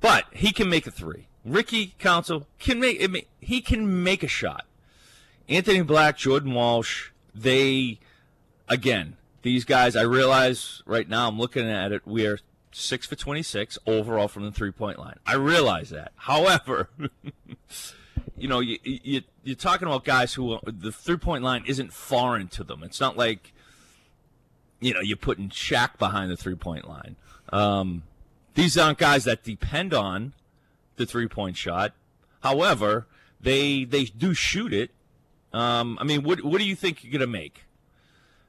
but 0.00 0.24
he 0.32 0.52
can 0.52 0.68
make 0.68 0.86
a 0.86 0.90
three. 0.90 1.28
Ricky 1.44 1.94
Council 1.98 2.46
can 2.58 2.80
make. 2.80 3.02
I 3.02 3.06
mean, 3.06 3.26
he 3.40 3.60
can 3.60 4.02
make 4.02 4.22
a 4.22 4.28
shot. 4.28 4.66
Anthony 5.48 5.82
Black, 5.82 6.16
Jordan 6.16 6.54
Walsh, 6.54 7.10
they 7.34 7.98
again, 8.68 9.16
these 9.42 9.64
guys, 9.64 9.96
I 9.96 10.02
realize 10.02 10.82
right 10.86 11.08
now 11.08 11.28
I'm 11.28 11.38
looking 11.38 11.68
at 11.68 11.92
it, 11.92 12.06
we 12.06 12.26
are 12.26 12.38
six 12.72 13.06
for 13.06 13.16
26 13.16 13.78
overall 13.86 14.28
from 14.28 14.44
the 14.44 14.52
three 14.52 14.70
point 14.70 14.98
line. 14.98 15.18
I 15.26 15.34
realize 15.34 15.90
that. 15.90 16.12
However, 16.16 16.88
you 18.36 18.48
know, 18.48 18.60
you, 18.60 18.78
you, 18.82 19.22
you're 19.44 19.56
talking 19.56 19.86
about 19.86 20.04
guys 20.04 20.34
who 20.34 20.58
the 20.64 20.92
three 20.92 21.16
point 21.16 21.44
line 21.44 21.64
isn't 21.66 21.92
foreign 21.92 22.48
to 22.48 22.64
them. 22.64 22.82
It's 22.82 23.00
not 23.00 23.16
like, 23.16 23.52
you 24.82 24.92
know, 24.92 25.00
you're 25.00 25.16
putting 25.16 25.48
Shaq 25.48 25.98
behind 25.98 26.30
the 26.30 26.36
three 26.36 26.56
point 26.56 26.88
line. 26.88 27.16
Um, 27.52 28.02
these 28.54 28.76
aren't 28.76 28.98
guys 28.98 29.24
that 29.24 29.42
depend 29.44 29.94
on 29.94 30.34
the 30.96 31.06
three 31.06 31.28
point 31.28 31.56
shot. 31.56 31.94
However, 32.42 33.06
they 33.40 33.84
they 33.84 34.04
do 34.04 34.34
shoot 34.34 34.72
it. 34.72 34.90
Um, 35.52 35.96
I 36.00 36.04
mean, 36.04 36.22
what 36.22 36.42
what 36.44 36.58
do 36.58 36.64
you 36.64 36.76
think 36.76 37.02
you're 37.02 37.12
gonna 37.12 37.26
make? 37.26 37.64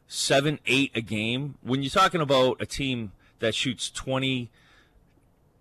Seven, 0.07 0.59
eight 0.65 0.91
a 0.95 1.01
game. 1.01 1.55
When 1.61 1.83
you're 1.83 1.89
talking 1.89 2.21
about 2.21 2.61
a 2.61 2.65
team 2.65 3.11
that 3.39 3.55
shoots 3.55 3.89
twenty 3.89 4.49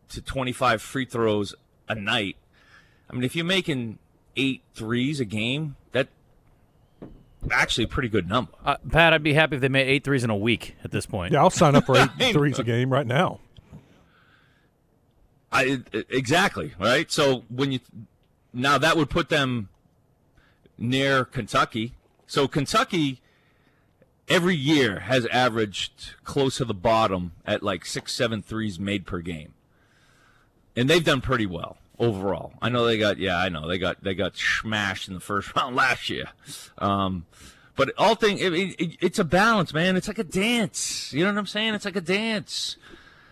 to 0.09 0.23
twenty 0.23 0.53
five 0.53 0.81
free 0.81 1.05
throws 1.05 1.55
a 1.89 1.95
night, 1.95 2.37
I 3.11 3.15
mean, 3.15 3.25
if 3.25 3.37
you're 3.37 3.45
making 3.45 3.99
eight 4.37 4.63
threes 4.75 5.21
a 5.21 5.25
game, 5.25 5.77
that 5.93 6.09
actually 7.51 7.85
a 7.85 7.89
pretty 7.89 8.09
good 8.09 8.29
number. 8.29 8.53
Uh, 8.65 8.77
Pat, 8.91 9.13
I'd 9.13 9.23
be 9.23 9.35
happy 9.35 9.57
if 9.57 9.63
they 9.63 9.69
made 9.69 9.89
eight 9.89 10.05
threes 10.05 10.25
in 10.25 10.31
a 10.31 10.37
week 10.37 10.77
at 10.85 10.91
this 10.91 11.07
point. 11.07 11.33
Yeah, 11.33 11.41
I'll 11.41 11.51
sign 11.51 11.75
up 11.75 11.87
for 11.87 11.97
eight 12.21 12.33
threes 12.33 12.59
a 12.59 12.65
game 12.65 12.93
right 12.93 13.07
now. 13.07 13.41
I 15.51 15.83
exactly 16.09 16.73
right. 16.79 17.11
So 17.11 17.45
when 17.49 17.73
you 17.73 17.81
now 18.53 18.79
that 18.79 18.97
would 18.97 19.11
put 19.11 19.29
them 19.29 19.69
near 20.79 21.25
Kentucky. 21.25 21.93
So 22.27 22.49
Kentucky 22.49 23.21
every 24.29 24.57
year 24.57 25.01
has 25.01 25.27
averaged 25.27 26.15
close 26.25 26.57
to 26.57 26.65
the 26.65 26.75
bottom 26.75 27.33
at 27.45 27.63
like 27.63 27.85
six, 27.85 28.15
seven 28.15 28.41
threes 28.41 28.81
made 28.81 29.05
per 29.05 29.21
game, 29.21 29.53
and 30.75 30.89
they've 30.89 31.05
done 31.05 31.21
pretty 31.21 31.47
well 31.47 31.77
overall. 31.99 32.53
I 32.61 32.69
know 32.69 32.85
they 32.85 32.99
got 32.99 33.19
yeah, 33.19 33.37
I 33.37 33.49
know 33.49 33.69
they 33.69 33.79
got 33.79 34.03
they 34.03 34.15
got 34.15 34.37
smashed 34.37 35.09
in 35.09 35.15
the 35.15 35.21
first 35.21 35.55
round 35.57 35.77
last 35.77 36.11
year. 36.11 36.27
Um, 36.79 37.27
but 37.77 37.93
all 37.97 38.15
thing 38.15 38.39
it, 38.39 38.53
it, 38.53 38.97
it's 39.01 39.19
a 39.19 39.25
balance, 39.25 39.73
man. 39.73 39.97
It's 39.97 40.09
like 40.09 40.19
a 40.19 40.25
dance. 40.25 41.13
You 41.13 41.25
know 41.25 41.33
what 41.33 41.39
I'm 41.39 41.47
saying? 41.47 41.75
It's 41.75 41.85
like 41.85 41.97
a 41.97 42.01
dance. 42.01 42.77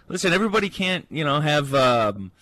Listen, 0.08 0.32
everybody 0.32 0.68
can't 0.68 1.06
you 1.10 1.24
know 1.24 1.40
have. 1.40 1.74
Um, 1.74 2.32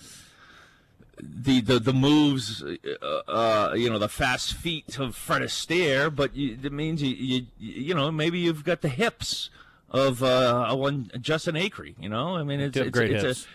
the, 1.21 1.61
the 1.61 1.81
the 1.81 1.93
moves, 1.93 2.63
uh, 2.63 3.07
uh, 3.29 3.75
you 3.75 3.91
know, 3.91 3.99
the 3.99 4.09
fast 4.09 4.55
feet 4.55 4.99
of 5.01 5.17
Fred 5.17 5.43
Astaire, 5.43 6.15
but 6.15 6.37
you, 6.37 6.57
it 6.63 6.73
means 6.73 7.03
you, 7.03 7.15
you 7.15 7.47
you 7.59 7.95
know 7.95 8.13
maybe 8.13 8.39
you've 8.39 8.65
got 8.65 8.83
the 8.83 8.89
hips 8.89 9.51
of 9.91 10.23
uh, 10.23 10.75
one 10.75 11.11
Justin 11.21 11.57
Acri. 11.57 11.97
You 11.99 12.09
know, 12.09 12.37
I 12.37 12.43
mean, 12.43 12.61
it's, 12.61 12.77
it's, 12.77 12.91
great 12.91 13.13
it's. 13.13 13.45
A, 13.45 13.49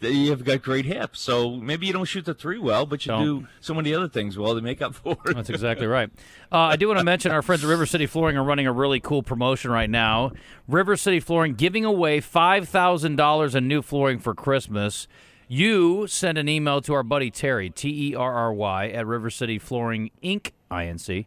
you've 0.00 0.44
got 0.44 0.62
great 0.62 0.84
hips, 0.84 1.20
so 1.20 1.56
maybe 1.56 1.86
you 1.86 1.92
don't 1.92 2.04
shoot 2.04 2.24
the 2.24 2.34
three 2.34 2.58
well, 2.58 2.86
but 2.86 3.04
you 3.06 3.10
Don't. 3.10 3.22
do 3.22 3.46
so 3.60 3.72
many 3.74 3.94
other 3.94 4.08
things 4.08 4.36
well 4.36 4.54
to 4.54 4.60
make 4.60 4.82
up 4.82 4.94
for 4.94 5.16
it. 5.26 5.34
That's 5.34 5.50
exactly 5.50 5.86
right. 5.86 6.10
Uh, 6.52 6.58
I 6.58 6.76
do 6.76 6.88
want 6.88 6.98
to 6.98 7.04
mention 7.04 7.32
our 7.32 7.42
friends 7.42 7.64
at 7.64 7.68
River 7.68 7.86
City 7.86 8.06
Flooring 8.06 8.36
are 8.36 8.44
running 8.44 8.66
a 8.66 8.72
really 8.72 9.00
cool 9.00 9.22
promotion 9.22 9.70
right 9.70 9.88
now. 9.88 10.32
River 10.66 10.96
City 10.96 11.20
Flooring 11.20 11.54
giving 11.54 11.84
away 11.84 12.20
$5,000 12.20 13.54
in 13.54 13.68
new 13.68 13.82
flooring 13.82 14.18
for 14.18 14.34
Christmas. 14.34 15.08
You 15.48 16.06
send 16.06 16.36
an 16.36 16.48
email 16.48 16.82
to 16.82 16.92
our 16.92 17.02
buddy 17.02 17.30
Terry, 17.30 17.70
T 17.70 18.10
E 18.10 18.14
R 18.14 18.34
R 18.34 18.52
Y, 18.52 18.88
at 18.88 19.06
River 19.06 19.30
City 19.30 19.58
Flooring 19.58 20.10
Inc., 20.22 20.52
INC, 20.70 21.24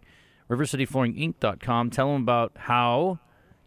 rivercityflooringinc.com. 0.47 1.89
Tell 1.89 2.13
them 2.13 2.21
about 2.21 2.51
how 2.55 3.17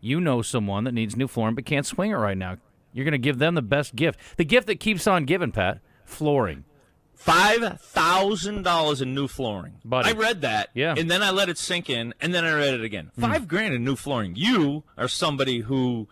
you 0.00 0.20
know 0.20 0.42
someone 0.42 0.84
that 0.84 0.92
needs 0.92 1.16
new 1.16 1.26
flooring 1.26 1.56
but 1.56 1.64
can't 1.64 1.84
swing 1.84 2.12
it 2.12 2.14
right 2.14 2.38
now. 2.38 2.58
You're 2.94 3.04
going 3.04 3.12
to 3.12 3.18
give 3.18 3.38
them 3.38 3.54
the 3.54 3.60
best 3.62 3.94
gift. 3.94 4.18
The 4.38 4.44
gift 4.46 4.66
that 4.68 4.80
keeps 4.80 5.06
on 5.06 5.24
giving, 5.26 5.52
Pat 5.52 5.80
flooring. 6.06 6.64
Five 7.14 7.80
thousand 7.80 8.62
dollars 8.64 9.00
in 9.02 9.14
new 9.14 9.28
flooring. 9.28 9.74
Buddy. 9.84 10.10
I 10.10 10.12
read 10.12 10.40
that, 10.42 10.70
Yeah. 10.74 10.94
and 10.96 11.10
then 11.10 11.22
I 11.22 11.30
let 11.30 11.48
it 11.48 11.56
sink 11.58 11.88
in, 11.90 12.12
and 12.20 12.34
then 12.34 12.44
I 12.44 12.52
read 12.54 12.74
it 12.74 12.82
again. 12.84 13.10
Mm. 13.18 13.20
Five 13.22 13.48
grand 13.48 13.72
in 13.74 13.84
new 13.84 13.96
flooring. 13.96 14.34
You 14.36 14.84
are 14.98 15.08
somebody 15.08 15.60
who 15.60 16.08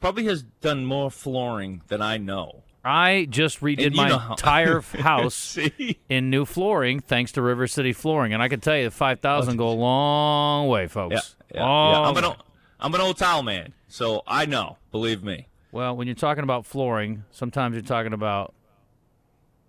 probably 0.00 0.24
has 0.26 0.42
done 0.42 0.84
more 0.84 1.10
flooring 1.10 1.82
than 1.88 2.00
I 2.02 2.18
know. 2.18 2.62
I 2.84 3.26
just 3.30 3.60
redid 3.62 3.94
my 3.94 4.10
how- 4.16 4.32
entire 4.32 4.80
house 4.98 5.58
in 6.08 6.30
new 6.30 6.44
flooring 6.44 7.00
thanks 7.00 7.32
to 7.32 7.42
River 7.42 7.66
City 7.66 7.92
Flooring, 7.92 8.32
and 8.34 8.42
I 8.42 8.48
can 8.48 8.60
tell 8.60 8.76
you, 8.76 8.90
five 8.90 9.20
thousand 9.20 9.56
go 9.56 9.68
a 9.68 9.72
long 9.74 10.68
way, 10.68 10.86
folks. 10.86 11.36
yeah, 11.50 11.56
yeah. 11.60 11.64
Long 11.66 12.04
I'm 12.06 12.16
an 12.18 12.24
old, 12.24 12.36
I'm 12.78 12.94
an 12.94 13.00
old 13.00 13.16
towel 13.16 13.42
man, 13.42 13.72
so 13.88 14.22
I 14.26 14.44
know. 14.46 14.76
Believe 14.92 15.24
me. 15.24 15.48
Well, 15.74 15.96
when 15.96 16.06
you're 16.06 16.14
talking 16.14 16.44
about 16.44 16.66
flooring, 16.66 17.24
sometimes 17.32 17.74
you're 17.74 17.82
talking 17.82 18.12
about 18.12 18.54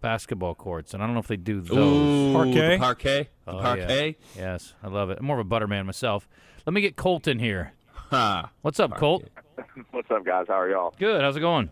basketball 0.01 0.53
courts, 0.53 0.93
and 0.93 1.01
I 1.01 1.07
don't 1.07 1.15
know 1.15 1.19
if 1.19 1.25
they 1.27 1.35
do 1.35 1.61
those. 1.61 2.29
Ooh, 2.29 2.31
Parquet? 2.31 2.73
the 2.73 2.77
parquet, 2.77 3.29
the 3.45 3.51
Oh, 3.51 3.55
yeah. 3.55 3.63
parquet. 3.63 4.17
Yes, 4.37 4.75
I 4.83 4.87
love 4.89 5.09
it. 5.09 5.17
I'm 5.19 5.25
more 5.25 5.39
of 5.39 5.43
a 5.43 5.49
butter 5.49 5.65
man 5.65 5.87
myself. 5.87 6.27
Let 6.67 6.75
me 6.75 6.81
get 6.81 6.95
Colt 6.95 7.27
in 7.27 7.39
here. 7.39 7.73
Ha. 8.11 8.51
What's 8.61 8.79
up, 8.79 8.95
Colt? 8.97 9.23
What's 9.89 10.11
up, 10.11 10.23
guys? 10.23 10.45
How 10.47 10.59
are 10.59 10.69
y'all? 10.69 10.93
Good. 10.99 11.21
How's 11.21 11.37
it 11.37 11.39
going? 11.39 11.71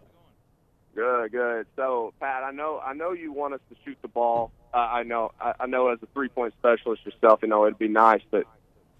Good, 0.95 1.31
good. 1.31 1.67
So, 1.75 2.15
Pat, 2.19 2.41
I 2.43 2.49
know, 2.49 2.81
I 2.83 2.93
know 2.93 3.11
you 3.11 3.31
want 3.31 3.53
us 3.53 3.59
to 3.69 3.75
shoot 3.85 3.99
the 4.01 4.07
ball. 4.07 4.51
Uh, 4.73 4.77
I 4.77 5.03
know, 5.03 5.31
I, 5.39 5.53
I 5.59 5.65
know, 5.67 5.89
as 5.89 5.99
a 6.01 6.07
three-point 6.07 6.55
specialist 6.57 7.05
yourself, 7.05 7.41
you 7.43 7.49
know 7.49 7.65
it'd 7.67 7.77
be 7.77 7.87
nice, 7.87 8.21
but, 8.31 8.47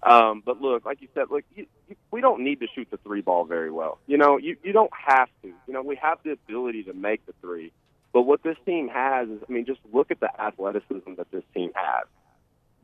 um, 0.04 0.42
but 0.44 0.60
look, 0.60 0.84
like 0.84 1.00
you 1.00 1.08
said, 1.14 1.24
look, 1.30 1.44
you, 1.54 1.66
you, 1.88 1.96
we 2.10 2.20
don't 2.20 2.42
need 2.42 2.60
to 2.60 2.66
shoot 2.74 2.88
the 2.90 2.98
three 2.98 3.20
ball 3.20 3.44
very 3.44 3.70
well. 3.70 3.98
You 4.06 4.18
know, 4.18 4.36
you 4.38 4.56
you 4.62 4.72
don't 4.72 4.92
have 4.92 5.28
to. 5.42 5.48
You 5.48 5.74
know, 5.74 5.82
we 5.82 5.96
have 5.96 6.18
the 6.24 6.32
ability 6.32 6.84
to 6.84 6.92
make 6.92 7.24
the 7.26 7.34
three, 7.40 7.72
but 8.12 8.22
what 8.22 8.42
this 8.42 8.56
team 8.66 8.88
has 8.88 9.28
is, 9.28 9.40
I 9.48 9.52
mean, 9.52 9.64
just 9.66 9.80
look 9.92 10.10
at 10.10 10.20
the 10.20 10.30
athleticism 10.40 11.14
that 11.16 11.30
this 11.30 11.44
team 11.54 11.70
has. 11.74 12.06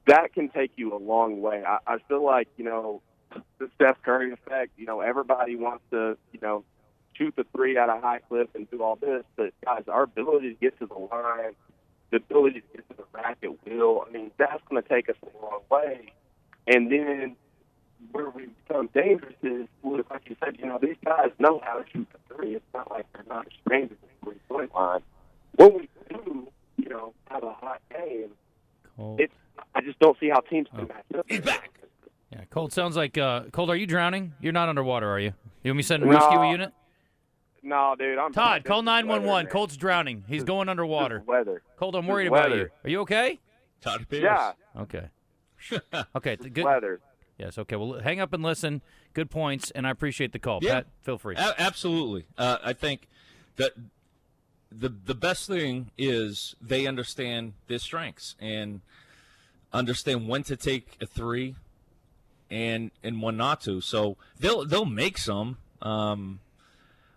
That 0.07 0.33
can 0.33 0.49
take 0.49 0.73
you 0.77 0.95
a 0.95 0.99
long 0.99 1.41
way. 1.41 1.63
I, 1.65 1.79
I 1.87 1.99
feel 2.09 2.25
like, 2.25 2.49
you 2.57 2.65
know, 2.65 3.03
the 3.59 3.71
Steph 3.77 4.03
Curry 4.03 4.33
effect. 4.33 4.73
You 4.77 4.87
know, 4.87 5.01
everybody 5.01 5.57
wants 5.57 5.85
to, 5.91 6.17
you 6.33 6.41
know, 6.41 6.65
shoot 7.21 7.35
the 7.37 7.45
three 7.55 7.77
at 7.77 7.89
a 7.89 8.01
high 8.01 8.21
clip 8.29 8.51
and 8.55 8.71
do 8.71 8.83
all 8.83 8.97
this, 8.97 9.25
but 9.37 9.53
guys, 9.65 9.85
our 9.89 10.05
ability 10.05 10.51
to 10.51 10.55
get 10.55 10.79
to 10.79 10.87
the 10.87 10.95
line, 10.95 11.55
the 12.11 12.17
ability 12.17 12.61
to 12.61 12.67
get 12.77 12.89
to 12.89 12.97
the 12.97 13.05
rack 13.13 13.39
at 13.43 13.67
will, 13.67 14.05
I 14.09 14.11
mean, 14.11 14.31
that's 14.39 14.63
going 14.69 14.83
to 14.83 14.89
take 14.89 15.09
us 15.09 15.17
a 15.23 15.45
long 15.45 15.61
way. 15.71 16.13
And 16.73 16.91
then 16.91 17.37
where 18.13 18.31
we 18.31 18.47
become 18.67 18.89
dangerous 18.95 19.35
is, 19.43 19.67
look, 19.83 20.09
like 20.11 20.23
you 20.29 20.37
said, 20.45 20.57
you 20.59 20.67
know, 20.67 20.79
these 20.81 20.97
guys 21.05 21.31
know 21.39 21.61
how 21.65 21.79
to 21.79 21.85
shoot 21.93 22.07
the 22.13 22.35
three. 22.35 22.55
It's 22.55 22.65
not 22.73 22.91
like 22.91 23.07
they're 23.13 23.25
not 23.29 23.47
strangers 23.65 23.99
to 24.01 24.07
the 24.07 24.31
three 24.31 24.41
point 24.49 24.75
line. 24.75 25.01
When 25.57 25.75
we 25.75 25.89
do, 26.09 26.49
you 26.77 26.89
know, 26.89 27.13
have 27.29 27.43
a 27.43 27.53
hot 27.53 27.81
game, 27.91 28.31
Colt. 28.97 29.21
it's 29.21 29.33
I 29.75 29.81
just 29.83 29.99
don't 29.99 30.17
see 30.21 30.29
how 30.29 30.41
teams 30.41 30.69
can 30.75 30.89
match 30.89 31.05
up. 31.19 31.27
He's 31.29 31.41
back. 31.41 31.71
Yeah, 32.33 32.45
Colt 32.51 32.73
sounds 32.73 32.97
like 32.97 33.19
uh, 33.19 33.43
Colt. 33.53 33.69
Are 33.71 33.77
you 33.77 33.87
drowning? 33.87 34.33
You're 34.41 34.53
not 34.53 34.69
underwater, 34.69 35.09
are 35.11 35.19
you? 35.19 35.33
You 35.65 35.71
want 35.71 35.79
me 35.79 35.83
to 35.83 35.87
send 35.89 36.03
a 36.05 36.07
No. 36.07 36.13
rescue 36.13 36.43
unit? 36.51 36.73
No, 37.63 37.95
dude, 37.99 38.17
I'm 38.19 38.33
Todd, 38.33 38.63
this 38.63 38.69
call 38.69 38.83
nine 38.83 39.07
one 39.07 39.09
one. 39.09 39.09
nine 39.09 39.09
one 39.09 39.21
weather, 39.23 39.33
one. 39.33 39.45
man. 39.45 39.53
Colt's 39.53 39.77
drowning. 39.77 40.25
He's 40.29 40.45
going 40.45 40.69
underwater. 40.69 41.19
is 41.19 41.27
weather. 41.27 41.63
Colt, 41.77 41.95
I'm 41.97 42.07
worried 42.07 42.29
about 42.29 42.53
you. 42.53 42.69
Are 42.85 42.89
you 42.91 43.01
okay? 43.01 43.39
Todd 43.83 44.07
Pierce. 44.09 44.23
Yeah, 44.25 44.53
Okay. 44.83 45.09
Okay. 46.17 46.37
th- 46.37 46.53
Good. 46.53 46.65
weather. 46.65 47.01
Yes. 47.39 47.57
Okay. 47.59 47.77
Well, 47.77 48.01
hang 48.01 48.21
up 48.21 48.33
and 48.33 48.43
listen. 48.43 48.83
Good 49.15 49.31
points, 49.31 49.71
and 49.71 49.87
I 49.87 49.91
appreciate 49.91 50.33
the 50.33 50.39
call. 50.39 50.59
Yeah. 50.63 50.75
Pat, 50.75 50.87
feel 51.03 51.19
free. 51.19 51.37
A- 51.37 51.55
absolutely. 51.61 52.27
Uh, 52.37 52.59
I 52.63 52.73
think 52.75 53.09
that 53.57 53.73
the 54.71 54.89
the 54.89 55.15
best 55.15 55.47
thing 55.49 55.91
is 55.99 56.55
they 56.61 56.87
understand 56.87 57.55
their 57.67 57.79
strengths 57.79 58.37
and 58.39 58.83
understand 59.73 60.29
when 60.29 60.43
to 60.45 60.57
take 60.57 60.97
a 61.01 61.07
three 61.07 61.57
and 62.51 62.91
and 63.03 63.23
when 63.23 63.37
not 63.37 63.61
to. 63.63 63.81
So 63.81 64.17
they'll 64.39 64.65
they'll 64.65 64.85
make 64.85 65.19
some. 65.19 65.59
Um, 65.83 66.41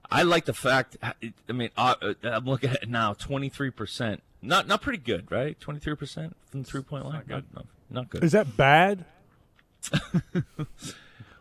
I 0.09 0.23
like 0.23 0.45
the 0.45 0.53
fact. 0.53 0.95
I 1.01 1.13
mean, 1.51 1.69
uh, 1.75 1.95
uh, 2.01 2.13
I'm 2.23 2.45
looking 2.45 2.69
at 2.69 2.83
it 2.83 2.89
now. 2.89 3.13
Twenty 3.13 3.49
three 3.49 3.71
percent. 3.71 4.23
Not 4.41 4.67
not 4.67 4.81
pretty 4.81 4.99
good, 4.99 5.31
right? 5.31 5.59
Twenty 5.59 5.79
three 5.79 5.95
percent 5.95 6.35
from 6.49 6.61
the 6.63 6.67
three 6.69 6.81
point 6.83 7.05
line. 7.05 7.13
Not 7.15 7.27
good. 7.27 7.45
No, 7.55 7.63
not 7.93 8.09
good. 8.09 8.23
Is 8.23 8.31
that 8.33 8.57
bad? 8.57 9.05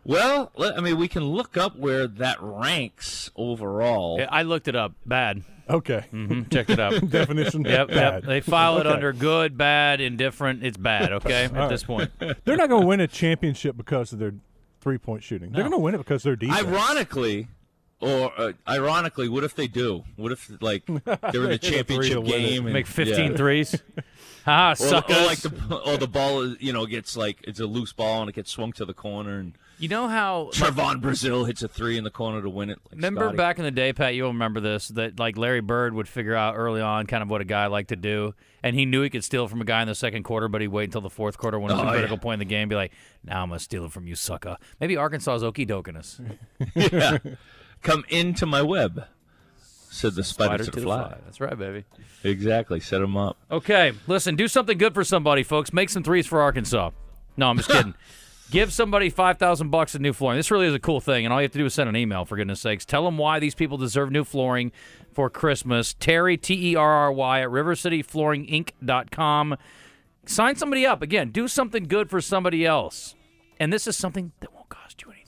Well, 0.04 0.50
let- 0.56 0.76
I 0.76 0.80
mean, 0.80 0.98
we 0.98 1.06
can 1.06 1.22
look 1.22 1.56
up 1.56 1.76
where 1.76 2.08
that 2.08 2.38
ranks 2.40 3.30
overall. 3.36 4.16
Yeah, 4.18 4.26
I 4.32 4.42
looked 4.42 4.66
it 4.66 4.74
up. 4.74 4.94
Bad. 5.06 5.44
Okay. 5.70 6.06
hmm 6.10 6.42
Checked 6.50 6.70
it 6.70 6.80
up. 6.80 7.08
Definition. 7.08 7.64
Yep, 7.64 7.86
bad. 7.88 7.96
yep. 7.96 8.24
They 8.24 8.40
file 8.40 8.78
it 8.78 8.86
Okay. 8.86 8.94
under 8.96 9.12
good, 9.12 9.56
bad, 9.56 10.00
indifferent. 10.00 10.64
It's 10.64 10.76
bad. 10.76 11.12
Okay, 11.12 11.44
at 11.52 11.56
All 11.56 11.68
this 11.68 11.84
point. 11.84 12.10
They're 12.18 12.56
not 12.56 12.68
going 12.68 12.80
to 12.82 12.86
win 12.86 12.98
a 12.98 13.06
championship 13.06 13.76
because 13.76 14.12
of 14.12 14.18
their 14.18 14.34
three 14.80 14.98
point 14.98 15.22
shooting. 15.22 15.52
They're 15.52 15.62
going 15.62 15.70
to 15.70 15.78
win 15.78 15.94
it 15.94 15.98
because 15.98 16.24
they're 16.24 16.34
defense. 16.34 16.66
Ironically, 16.66 17.46
or 18.02 18.32
uh, 18.38 18.52
ironically, 18.68 19.28
what 19.28 19.44
if 19.44 19.54
they 19.54 19.68
do? 19.68 20.04
What 20.16 20.32
if 20.32 20.50
like 20.60 20.84
they're 20.86 20.96
in 20.96 21.02
the 21.04 21.08
Hit 21.22 21.32
a 21.32 21.48
three 21.48 21.58
to 21.58 21.58
championship 21.58 22.24
game 22.24 22.64
and 22.66 22.72
Make 22.74 22.86
15 22.86 23.30
yeah. 23.30 23.36
threes. 23.36 23.82
Ha, 24.44 24.72
Or, 24.72 24.74
suckers. 24.74 25.16
or 25.16 25.24
like 25.24 25.38
the 25.38 25.76
or 25.86 25.96
the 25.98 26.08
ball 26.08 26.40
is 26.40 26.56
you 26.58 26.72
know 26.72 26.84
gets 26.84 27.16
like 27.16 27.38
it's 27.44 27.60
a 27.60 27.64
loose 27.66 27.92
ball 27.92 28.22
and 28.22 28.28
it 28.28 28.32
gets 28.34 28.50
swung 28.50 28.72
to 28.72 28.84
the 28.84 28.92
corner 28.92 29.38
and 29.38 29.52
You 29.78 29.86
know 29.88 30.08
how 30.08 30.50
Trevon 30.52 31.00
Brazile 31.00 31.46
hits 31.46 31.62
a 31.62 31.68
three 31.68 31.96
in 31.96 32.02
the 32.02 32.10
corner 32.10 32.42
to 32.42 32.50
win 32.50 32.68
it. 32.68 32.80
Like 32.86 32.96
Remember 32.96 33.20
Scotty. 33.26 33.36
back 33.36 33.58
in 33.60 33.64
the 33.64 33.70
day, 33.70 33.92
Pat, 33.92 34.16
you'll 34.16 34.32
remember 34.32 34.58
this, 34.58 34.88
that 34.88 35.20
like 35.20 35.36
Larry 35.38 35.60
Bird 35.60 35.94
would 35.94 36.08
figure 36.08 36.34
out 36.34 36.56
early 36.56 36.80
on 36.80 37.06
kind 37.06 37.22
of 37.22 37.30
what 37.30 37.40
a 37.40 37.44
guy 37.44 37.68
liked 37.68 37.90
to 37.90 37.96
do. 37.96 38.34
And 38.64 38.74
he 38.74 38.84
knew 38.84 39.02
he 39.02 39.10
could 39.10 39.22
steal 39.22 39.46
from 39.46 39.60
a 39.60 39.64
guy 39.64 39.80
in 39.82 39.86
the 39.86 39.94
second 39.94 40.24
quarter, 40.24 40.48
but 40.48 40.60
he'd 40.60 40.66
wait 40.68 40.86
until 40.86 41.02
the 41.02 41.08
fourth 41.10 41.38
quarter 41.38 41.60
when 41.60 41.70
it 41.70 41.74
was 41.74 41.80
Oh, 41.80 41.84
a 41.84 41.86
yeah. 41.86 41.92
critical 41.92 42.18
point 42.18 42.42
in 42.42 42.48
the 42.48 42.52
game, 42.52 42.68
be 42.68 42.74
like, 42.74 42.90
now 43.24 43.42
I'm 43.44 43.48
going 43.48 43.58
to 43.58 43.64
steal 43.64 43.84
it 43.84 43.92
from 43.92 44.08
you, 44.08 44.16
sucker. 44.16 44.56
Maybe 44.80 44.96
Arkansas's 44.96 45.44
okey 45.44 45.66
doking 45.66 45.94
us. 45.96 46.20
yeah. 46.74 47.18
Come 47.82 48.04
into 48.08 48.46
my 48.46 48.62
web, 48.62 49.04
said 49.90 50.14
the 50.14 50.24
spider, 50.24 50.62
Spider 50.62 50.64
to 50.64 50.70
the 50.70 50.80
fly. 50.82 51.16
That's 51.24 51.40
right, 51.40 51.58
baby. 51.58 51.84
Exactly. 52.24 52.80
Set 52.80 53.00
them 53.00 53.16
up. 53.16 53.36
Okay, 53.50 53.92
listen, 54.06 54.36
do 54.36 54.46
something 54.48 54.78
good 54.78 54.94
for 54.94 55.02
somebody, 55.04 55.42
folks. 55.42 55.72
Make 55.72 55.90
some 55.90 56.02
threes 56.04 56.26
for 56.26 56.40
Arkansas. 56.40 56.90
No, 57.36 57.50
I'm 57.50 57.56
just 57.56 57.68
kidding. 57.70 57.94
Give 58.50 58.72
somebody 58.72 59.10
five 59.10 59.38
thousand 59.38 59.70
bucks 59.70 59.94
of 59.94 60.00
new 60.02 60.12
flooring. 60.12 60.36
This 60.36 60.50
really 60.50 60.66
is 60.66 60.74
a 60.74 60.78
cool 60.78 61.00
thing, 61.00 61.24
and 61.24 61.32
all 61.32 61.40
you 61.40 61.44
have 61.44 61.52
to 61.52 61.58
do 61.58 61.64
is 61.66 61.72
send 61.74 61.88
an 61.88 61.96
email. 61.96 62.24
For 62.26 62.36
goodness 62.36 62.60
sakes, 62.60 62.84
tell 62.84 63.04
them 63.04 63.16
why 63.18 63.38
these 63.40 63.54
people 63.54 63.78
deserve 63.78 64.10
new 64.12 64.24
flooring 64.24 64.72
for 65.12 65.30
Christmas. 65.30 65.94
Terry 65.94 66.36
T 66.36 66.72
E 66.72 66.76
R 66.76 66.90
R 66.90 67.12
Y 67.12 67.40
at 67.40 67.48
RiverCityFlooringInc.com. 67.48 69.56
Sign 70.26 70.56
somebody 70.56 70.84
up 70.86 71.00
again. 71.02 71.30
Do 71.30 71.48
something 71.48 71.84
good 71.84 72.10
for 72.10 72.20
somebody 72.20 72.66
else, 72.66 73.14
and 73.58 73.72
this 73.72 73.86
is 73.86 73.96
something 73.96 74.32
that 74.40 74.52
won't 74.52 74.68
cost 74.68 75.00
you 75.02 75.08
anything. 75.10 75.21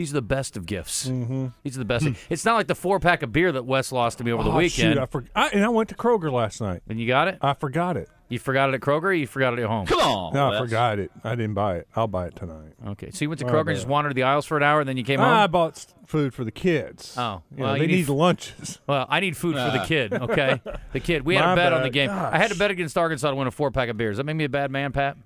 These 0.00 0.12
are 0.12 0.14
the 0.14 0.22
best 0.22 0.56
of 0.56 0.64
gifts. 0.64 1.06
Mm-hmm. 1.06 1.48
These 1.62 1.76
are 1.76 1.80
the 1.80 1.84
best. 1.84 2.08
it's 2.30 2.46
not 2.46 2.54
like 2.54 2.68
the 2.68 2.74
four 2.74 2.98
pack 3.00 3.22
of 3.22 3.32
beer 3.32 3.52
that 3.52 3.66
Wes 3.66 3.92
lost 3.92 4.16
to 4.16 4.24
me 4.24 4.32
over 4.32 4.42
the 4.42 4.50
Oh, 4.50 4.56
weekend. 4.56 4.94
Shoot, 4.94 4.98
I 4.98 5.04
for- 5.04 5.24
I, 5.36 5.48
and 5.50 5.62
I 5.62 5.68
went 5.68 5.90
to 5.90 5.94
Kroger 5.94 6.32
last 6.32 6.58
night. 6.62 6.80
and 6.88 6.98
you 6.98 7.06
got 7.06 7.28
it. 7.28 7.36
I 7.42 7.52
forgot 7.52 7.98
it. 7.98 8.08
You 8.30 8.38
forgot 8.38 8.70
it 8.70 8.74
at 8.76 8.80
Kroger. 8.80 9.02
Or 9.02 9.12
you 9.12 9.26
forgot 9.26 9.52
it 9.58 9.62
at 9.62 9.68
home. 9.68 9.84
Come 9.86 10.00
on. 10.00 10.32
No, 10.32 10.52
I 10.52 10.58
forgot 10.58 10.98
it. 10.98 11.10
I 11.22 11.34
didn't 11.34 11.52
buy 11.52 11.76
it. 11.76 11.88
I'll 11.94 12.06
buy 12.06 12.28
it 12.28 12.36
tonight. 12.36 12.72
Okay, 12.88 13.10
so 13.10 13.24
you 13.24 13.28
went 13.28 13.40
to 13.40 13.46
Oh, 13.46 13.50
Kroger 13.50 13.68
and 13.68 13.76
just 13.76 13.86
wandered 13.88 14.14
the 14.14 14.22
aisles 14.22 14.46
for 14.46 14.56
an 14.56 14.62
hour, 14.62 14.80
and 14.80 14.88
then 14.88 14.96
you 14.96 15.04
came 15.04 15.20
I 15.20 15.24
home. 15.24 15.32
I 15.34 15.46
bought 15.48 15.84
food 16.06 16.32
for 16.32 16.44
the 16.44 16.50
kids. 16.52 17.14
Oh, 17.18 17.42
You 17.54 17.64
know, 17.64 17.72
they 17.74 17.80
you 17.80 17.86
need 17.88 17.94
need 17.96 18.08
lunches. 18.08 18.78
Well, 18.86 19.04
I 19.10 19.20
need 19.20 19.36
food 19.36 19.56
for 19.56 19.70
the 19.76 19.84
kid. 19.86 20.14
Okay, 20.14 20.62
the 20.92 21.00
kid. 21.00 21.26
We 21.26 21.34
had 21.34 21.44
My 21.44 21.52
a 21.52 21.56
bet 21.56 21.72
on 21.74 21.82
the 21.82 21.90
game. 21.90 22.08
I 22.10 22.38
had 22.38 22.44
to 22.44 22.54
Gosh. 22.54 22.58
bet 22.58 22.70
against 22.70 22.96
Arkansas 22.96 23.28
to 23.30 23.36
win 23.36 23.46
a 23.48 23.50
four 23.50 23.70
pack 23.70 23.90
of 23.90 23.98
beers. 23.98 24.12
Does 24.12 24.16
that 24.18 24.24
make 24.24 24.36
me 24.36 24.44
a 24.44 24.48
bad 24.48 24.70
man, 24.70 24.92
Pat? 24.92 25.18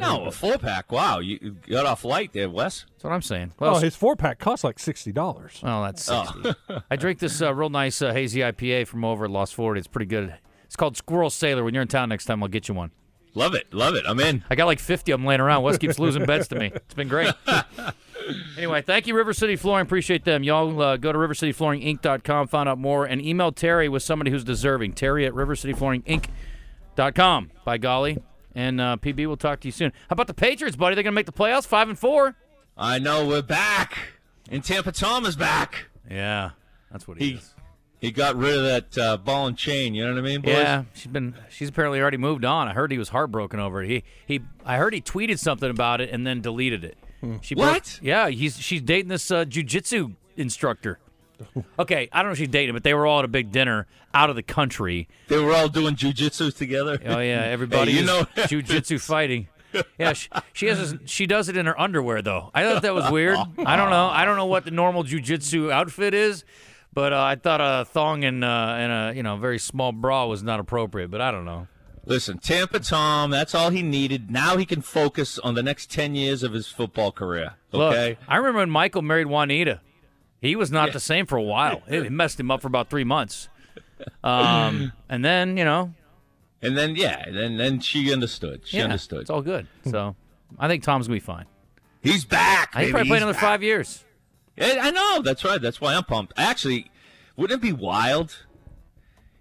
No, 0.00 0.24
a 0.26 0.30
four 0.30 0.58
pack. 0.58 0.90
Wow, 0.92 1.18
you 1.20 1.38
you 1.40 1.50
got 1.70 1.86
off 1.86 2.04
light 2.04 2.32
there, 2.32 2.48
Wes. 2.50 2.84
That's 2.92 3.04
what 3.04 3.12
I'm 3.12 3.22
saying. 3.22 3.52
Well, 3.58 3.76
Oh, 3.76 3.78
his 3.78 3.96
four 3.96 4.16
pack 4.16 4.38
costs 4.38 4.64
like 4.64 4.78
sixty 4.78 5.12
dollars. 5.12 5.60
well 5.62 5.82
that's 5.82 6.04
sixty. 6.04 6.52
I 6.90 6.96
drink 6.96 7.18
this 7.18 7.40
uh, 7.42 7.54
real 7.54 7.68
nice 7.70 8.00
uh, 8.02 8.12
hazy 8.12 8.40
IPA 8.40 8.86
from 8.86 9.04
over 9.04 9.24
at 9.26 9.30
Lost 9.30 9.54
Forty. 9.54 9.78
It's 9.78 9.88
pretty 9.88 10.06
good. 10.06 10.34
It's 10.64 10.76
called 10.76 10.96
Squirrel 10.96 11.30
Sailor. 11.30 11.64
When 11.64 11.74
you're 11.74 11.82
in 11.82 11.88
town 11.88 12.08
next 12.10 12.24
time, 12.26 12.42
I'll 12.42 12.48
get 12.48 12.68
you 12.68 12.74
one. 12.74 12.90
Love 13.34 13.54
it, 13.54 13.72
love 13.72 13.94
it. 13.94 14.04
I'm 14.08 14.18
in. 14.20 14.42
I 14.50 14.54
got 14.56 14.64
like 14.66 14.80
50 14.80 15.12
of 15.12 15.20
them 15.20 15.26
laying 15.26 15.40
around. 15.40 15.62
Wes 15.62 15.78
keeps 15.78 15.98
losing 15.98 16.24
bets 16.24 16.48
to 16.48 16.56
me. 16.58 16.72
It's 16.74 16.94
been 16.94 17.08
great. 17.08 17.32
anyway, 18.56 18.82
thank 18.82 19.06
you, 19.06 19.14
River 19.14 19.32
City 19.32 19.54
Flooring. 19.54 19.84
Appreciate 19.86 20.24
them. 20.24 20.42
Y'all 20.42 20.80
uh, 20.82 20.96
go 20.96 21.12
to 21.12 21.18
rivercityflooringinc.com, 21.18 22.48
find 22.48 22.68
out 22.68 22.78
more, 22.78 23.04
and 23.04 23.24
email 23.24 23.52
Terry 23.52 23.88
with 23.88 24.02
somebody 24.02 24.30
who's 24.32 24.42
deserving. 24.44 24.94
Terry 24.94 25.24
at 25.26 25.32
rivercityflooringinc.com. 25.34 27.50
By 27.64 27.78
golly. 27.78 28.18
And 28.58 28.80
uh, 28.80 28.96
PB, 29.00 29.18
we'll 29.28 29.36
talk 29.36 29.60
to 29.60 29.68
you 29.68 29.72
soon. 29.72 29.92
How 30.08 30.14
about 30.14 30.26
the 30.26 30.34
Patriots, 30.34 30.76
buddy? 30.76 30.96
They're 30.96 31.04
going 31.04 31.12
to 31.12 31.14
make 31.14 31.26
the 31.26 31.32
playoffs, 31.32 31.64
5 31.64 31.90
and 31.90 31.96
4. 31.98 32.34
I 32.76 32.98
know 32.98 33.24
we're 33.24 33.40
back, 33.40 33.96
and 34.50 34.64
Tampa 34.64 34.90
Tom 34.90 35.24
is 35.26 35.36
back. 35.36 35.86
Yeah, 36.10 36.50
that's 36.90 37.06
what 37.06 37.18
he, 37.18 37.30
He 37.30 37.34
is. 37.36 37.54
he 38.00 38.10
got 38.10 38.34
rid 38.34 38.56
of 38.56 38.64
that 38.64 38.98
uh, 38.98 39.16
ball 39.16 39.46
and 39.46 39.56
chain. 39.56 39.94
You 39.94 40.04
know 40.06 40.12
what 40.14 40.18
I 40.18 40.22
mean, 40.22 40.40
boys? 40.40 40.54
Yeah, 40.54 40.84
she's 40.92 41.06
been. 41.06 41.36
She's 41.50 41.68
apparently 41.68 42.00
already 42.00 42.16
moved 42.16 42.44
on. 42.44 42.66
I 42.66 42.72
heard 42.72 42.90
he 42.90 42.98
was 42.98 43.10
heartbroken 43.10 43.60
over 43.60 43.80
it. 43.84 43.88
He 43.90 44.04
he. 44.26 44.40
I 44.64 44.76
heard 44.76 44.92
he 44.92 45.00
tweeted 45.00 45.38
something 45.38 45.70
about 45.70 46.00
it 46.00 46.10
and 46.10 46.26
then 46.26 46.40
deleted 46.40 46.82
it. 46.82 46.98
She 47.42 47.54
broke- 47.54 47.66
What? 47.74 48.00
yeah, 48.02 48.28
he's 48.28 48.58
she's 48.58 48.80
dating 48.82 49.08
this 49.08 49.30
uh, 49.30 49.44
jujitsu 49.44 50.14
instructor. 50.36 50.98
Okay, 51.78 52.08
I 52.12 52.18
don't 52.22 52.26
know 52.30 52.32
if 52.32 52.38
she's 52.38 52.48
dating, 52.48 52.74
but 52.74 52.82
they 52.82 52.94
were 52.94 53.06
all 53.06 53.20
at 53.20 53.24
a 53.24 53.28
big 53.28 53.52
dinner 53.52 53.86
out 54.14 54.30
of 54.30 54.36
the 54.36 54.42
country. 54.42 55.08
They 55.28 55.38
were 55.38 55.52
all 55.54 55.68
doing 55.68 55.94
jujitsu 55.94 56.54
together. 56.56 56.98
Oh 57.06 57.20
yeah, 57.20 57.42
everybody 57.44 57.92
you 57.92 58.00
is 58.00 58.06
know- 58.06 58.22
jujitsu 58.36 59.00
fighting. 59.00 59.48
Yeah, 59.98 60.14
she, 60.14 60.30
she 60.54 60.66
has. 60.68 60.94
This, 60.94 61.10
she 61.10 61.26
does 61.26 61.50
it 61.50 61.56
in 61.58 61.66
her 61.66 61.78
underwear 61.78 62.22
though. 62.22 62.50
I 62.54 62.64
thought 62.64 62.80
that 62.82 62.94
was 62.94 63.10
weird. 63.10 63.36
I 63.66 63.76
don't 63.76 63.90
know. 63.90 64.08
I 64.08 64.24
don't 64.24 64.36
know 64.36 64.46
what 64.46 64.64
the 64.64 64.70
normal 64.70 65.04
jujitsu 65.04 65.70
outfit 65.70 66.14
is, 66.14 66.44
but 66.94 67.12
uh, 67.12 67.22
I 67.22 67.34
thought 67.36 67.60
a 67.60 67.84
thong 67.84 68.24
and 68.24 68.42
uh, 68.42 68.48
and 68.78 68.92
a 68.92 69.12
you 69.14 69.22
know 69.22 69.36
very 69.36 69.58
small 69.58 69.92
bra 69.92 70.24
was 70.26 70.42
not 70.42 70.58
appropriate. 70.58 71.10
But 71.10 71.20
I 71.20 71.30
don't 71.30 71.44
know. 71.44 71.66
Listen, 72.06 72.38
Tampa 72.38 72.80
Tom, 72.80 73.30
that's 73.30 73.54
all 73.54 73.68
he 73.68 73.82
needed. 73.82 74.30
Now 74.30 74.56
he 74.56 74.64
can 74.64 74.80
focus 74.80 75.38
on 75.38 75.54
the 75.54 75.62
next 75.62 75.90
10 75.90 76.14
years 76.14 76.42
of 76.42 76.54
his 76.54 76.66
football 76.66 77.12
career. 77.12 77.56
Okay? 77.74 78.08
Look, 78.10 78.18
I 78.26 78.36
remember 78.38 78.60
when 78.60 78.70
Michael 78.70 79.02
married 79.02 79.26
Juanita. 79.26 79.82
He 80.40 80.54
was 80.56 80.70
not 80.70 80.92
the 80.92 81.00
same 81.00 81.26
for 81.26 81.36
a 81.36 81.42
while. 81.42 81.82
It 81.86 82.12
messed 82.12 82.38
him 82.38 82.50
up 82.50 82.62
for 82.62 82.68
about 82.68 82.90
three 82.90 83.04
months. 83.04 83.48
Um, 84.22 84.92
and 85.08 85.24
then 85.24 85.56
you 85.56 85.64
know, 85.64 85.92
and 86.62 86.76
then, 86.76 86.96
yeah, 86.96 87.22
and 87.26 87.36
then, 87.36 87.56
then 87.56 87.80
she 87.80 88.12
understood. 88.12 88.62
She 88.66 88.78
yeah, 88.78 88.84
understood. 88.84 89.22
It's 89.22 89.30
all 89.30 89.42
good. 89.42 89.66
So 89.84 90.16
I 90.58 90.68
think 90.68 90.82
Tom's 90.82 91.06
gonna 91.06 91.16
be 91.16 91.20
fine. 91.20 91.46
He's 92.02 92.24
back. 92.24 92.70
I 92.74 92.80
think 92.82 92.92
probably 92.92 93.08
play 93.08 93.16
another 93.18 93.32
back. 93.32 93.42
five 93.42 93.62
years. 93.62 94.04
Yeah, 94.56 94.78
I 94.80 94.90
know. 94.90 95.22
That's 95.22 95.44
right. 95.44 95.60
That's 95.60 95.80
why 95.80 95.94
I'm 95.94 96.04
pumped. 96.04 96.32
Actually, 96.36 96.90
wouldn't 97.36 97.62
it 97.62 97.62
be 97.62 97.72
wild 97.72 98.44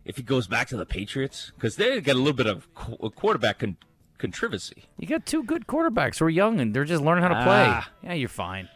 if 0.05 0.17
he 0.17 0.23
goes 0.23 0.47
back 0.47 0.67
to 0.69 0.77
the 0.77 0.85
Patriots? 0.85 1.51
Because 1.55 1.75
they 1.75 1.99
got 2.01 2.15
a 2.15 2.19
little 2.19 2.33
bit 2.33 2.45
of 2.45 2.71
qu- 2.75 3.09
quarterback 3.11 3.59
con- 3.59 3.77
controversy. 4.19 4.85
You 4.99 5.07
got 5.07 5.25
two 5.25 5.43
good 5.43 5.65
quarterbacks 5.65 6.19
who 6.19 6.25
are 6.25 6.29
young 6.29 6.59
and 6.59 6.73
they're 6.73 6.85
just 6.85 7.03
learning 7.03 7.23
how 7.23 7.29
to 7.29 7.43
play. 7.43 7.65
Ah. 7.67 7.89
Yeah, 8.03 8.13
you're 8.13 8.29
fine. 8.29 8.69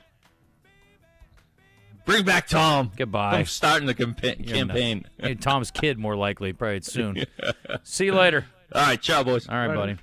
Bring 2.12 2.26
back 2.26 2.46
Tom. 2.48 2.92
Goodbye. 2.98 3.38
I'm 3.40 3.46
starting 3.46 3.88
the 3.88 3.96
campa- 3.96 4.46
You're 4.46 4.58
campaign. 4.58 5.06
Hey, 5.18 5.36
Tom's 5.36 5.72
kid, 5.72 5.98
more 5.98 6.18
likely, 6.18 6.52
probably 6.52 6.82
soon. 6.82 7.24
See 7.84 8.06
you 8.06 8.14
later. 8.14 8.46
All 8.74 8.82
right, 8.82 9.02
ciao, 9.02 9.24
boys. 9.24 9.48
All 9.48 9.56
right, 9.56 9.74
buddy. 9.74 9.96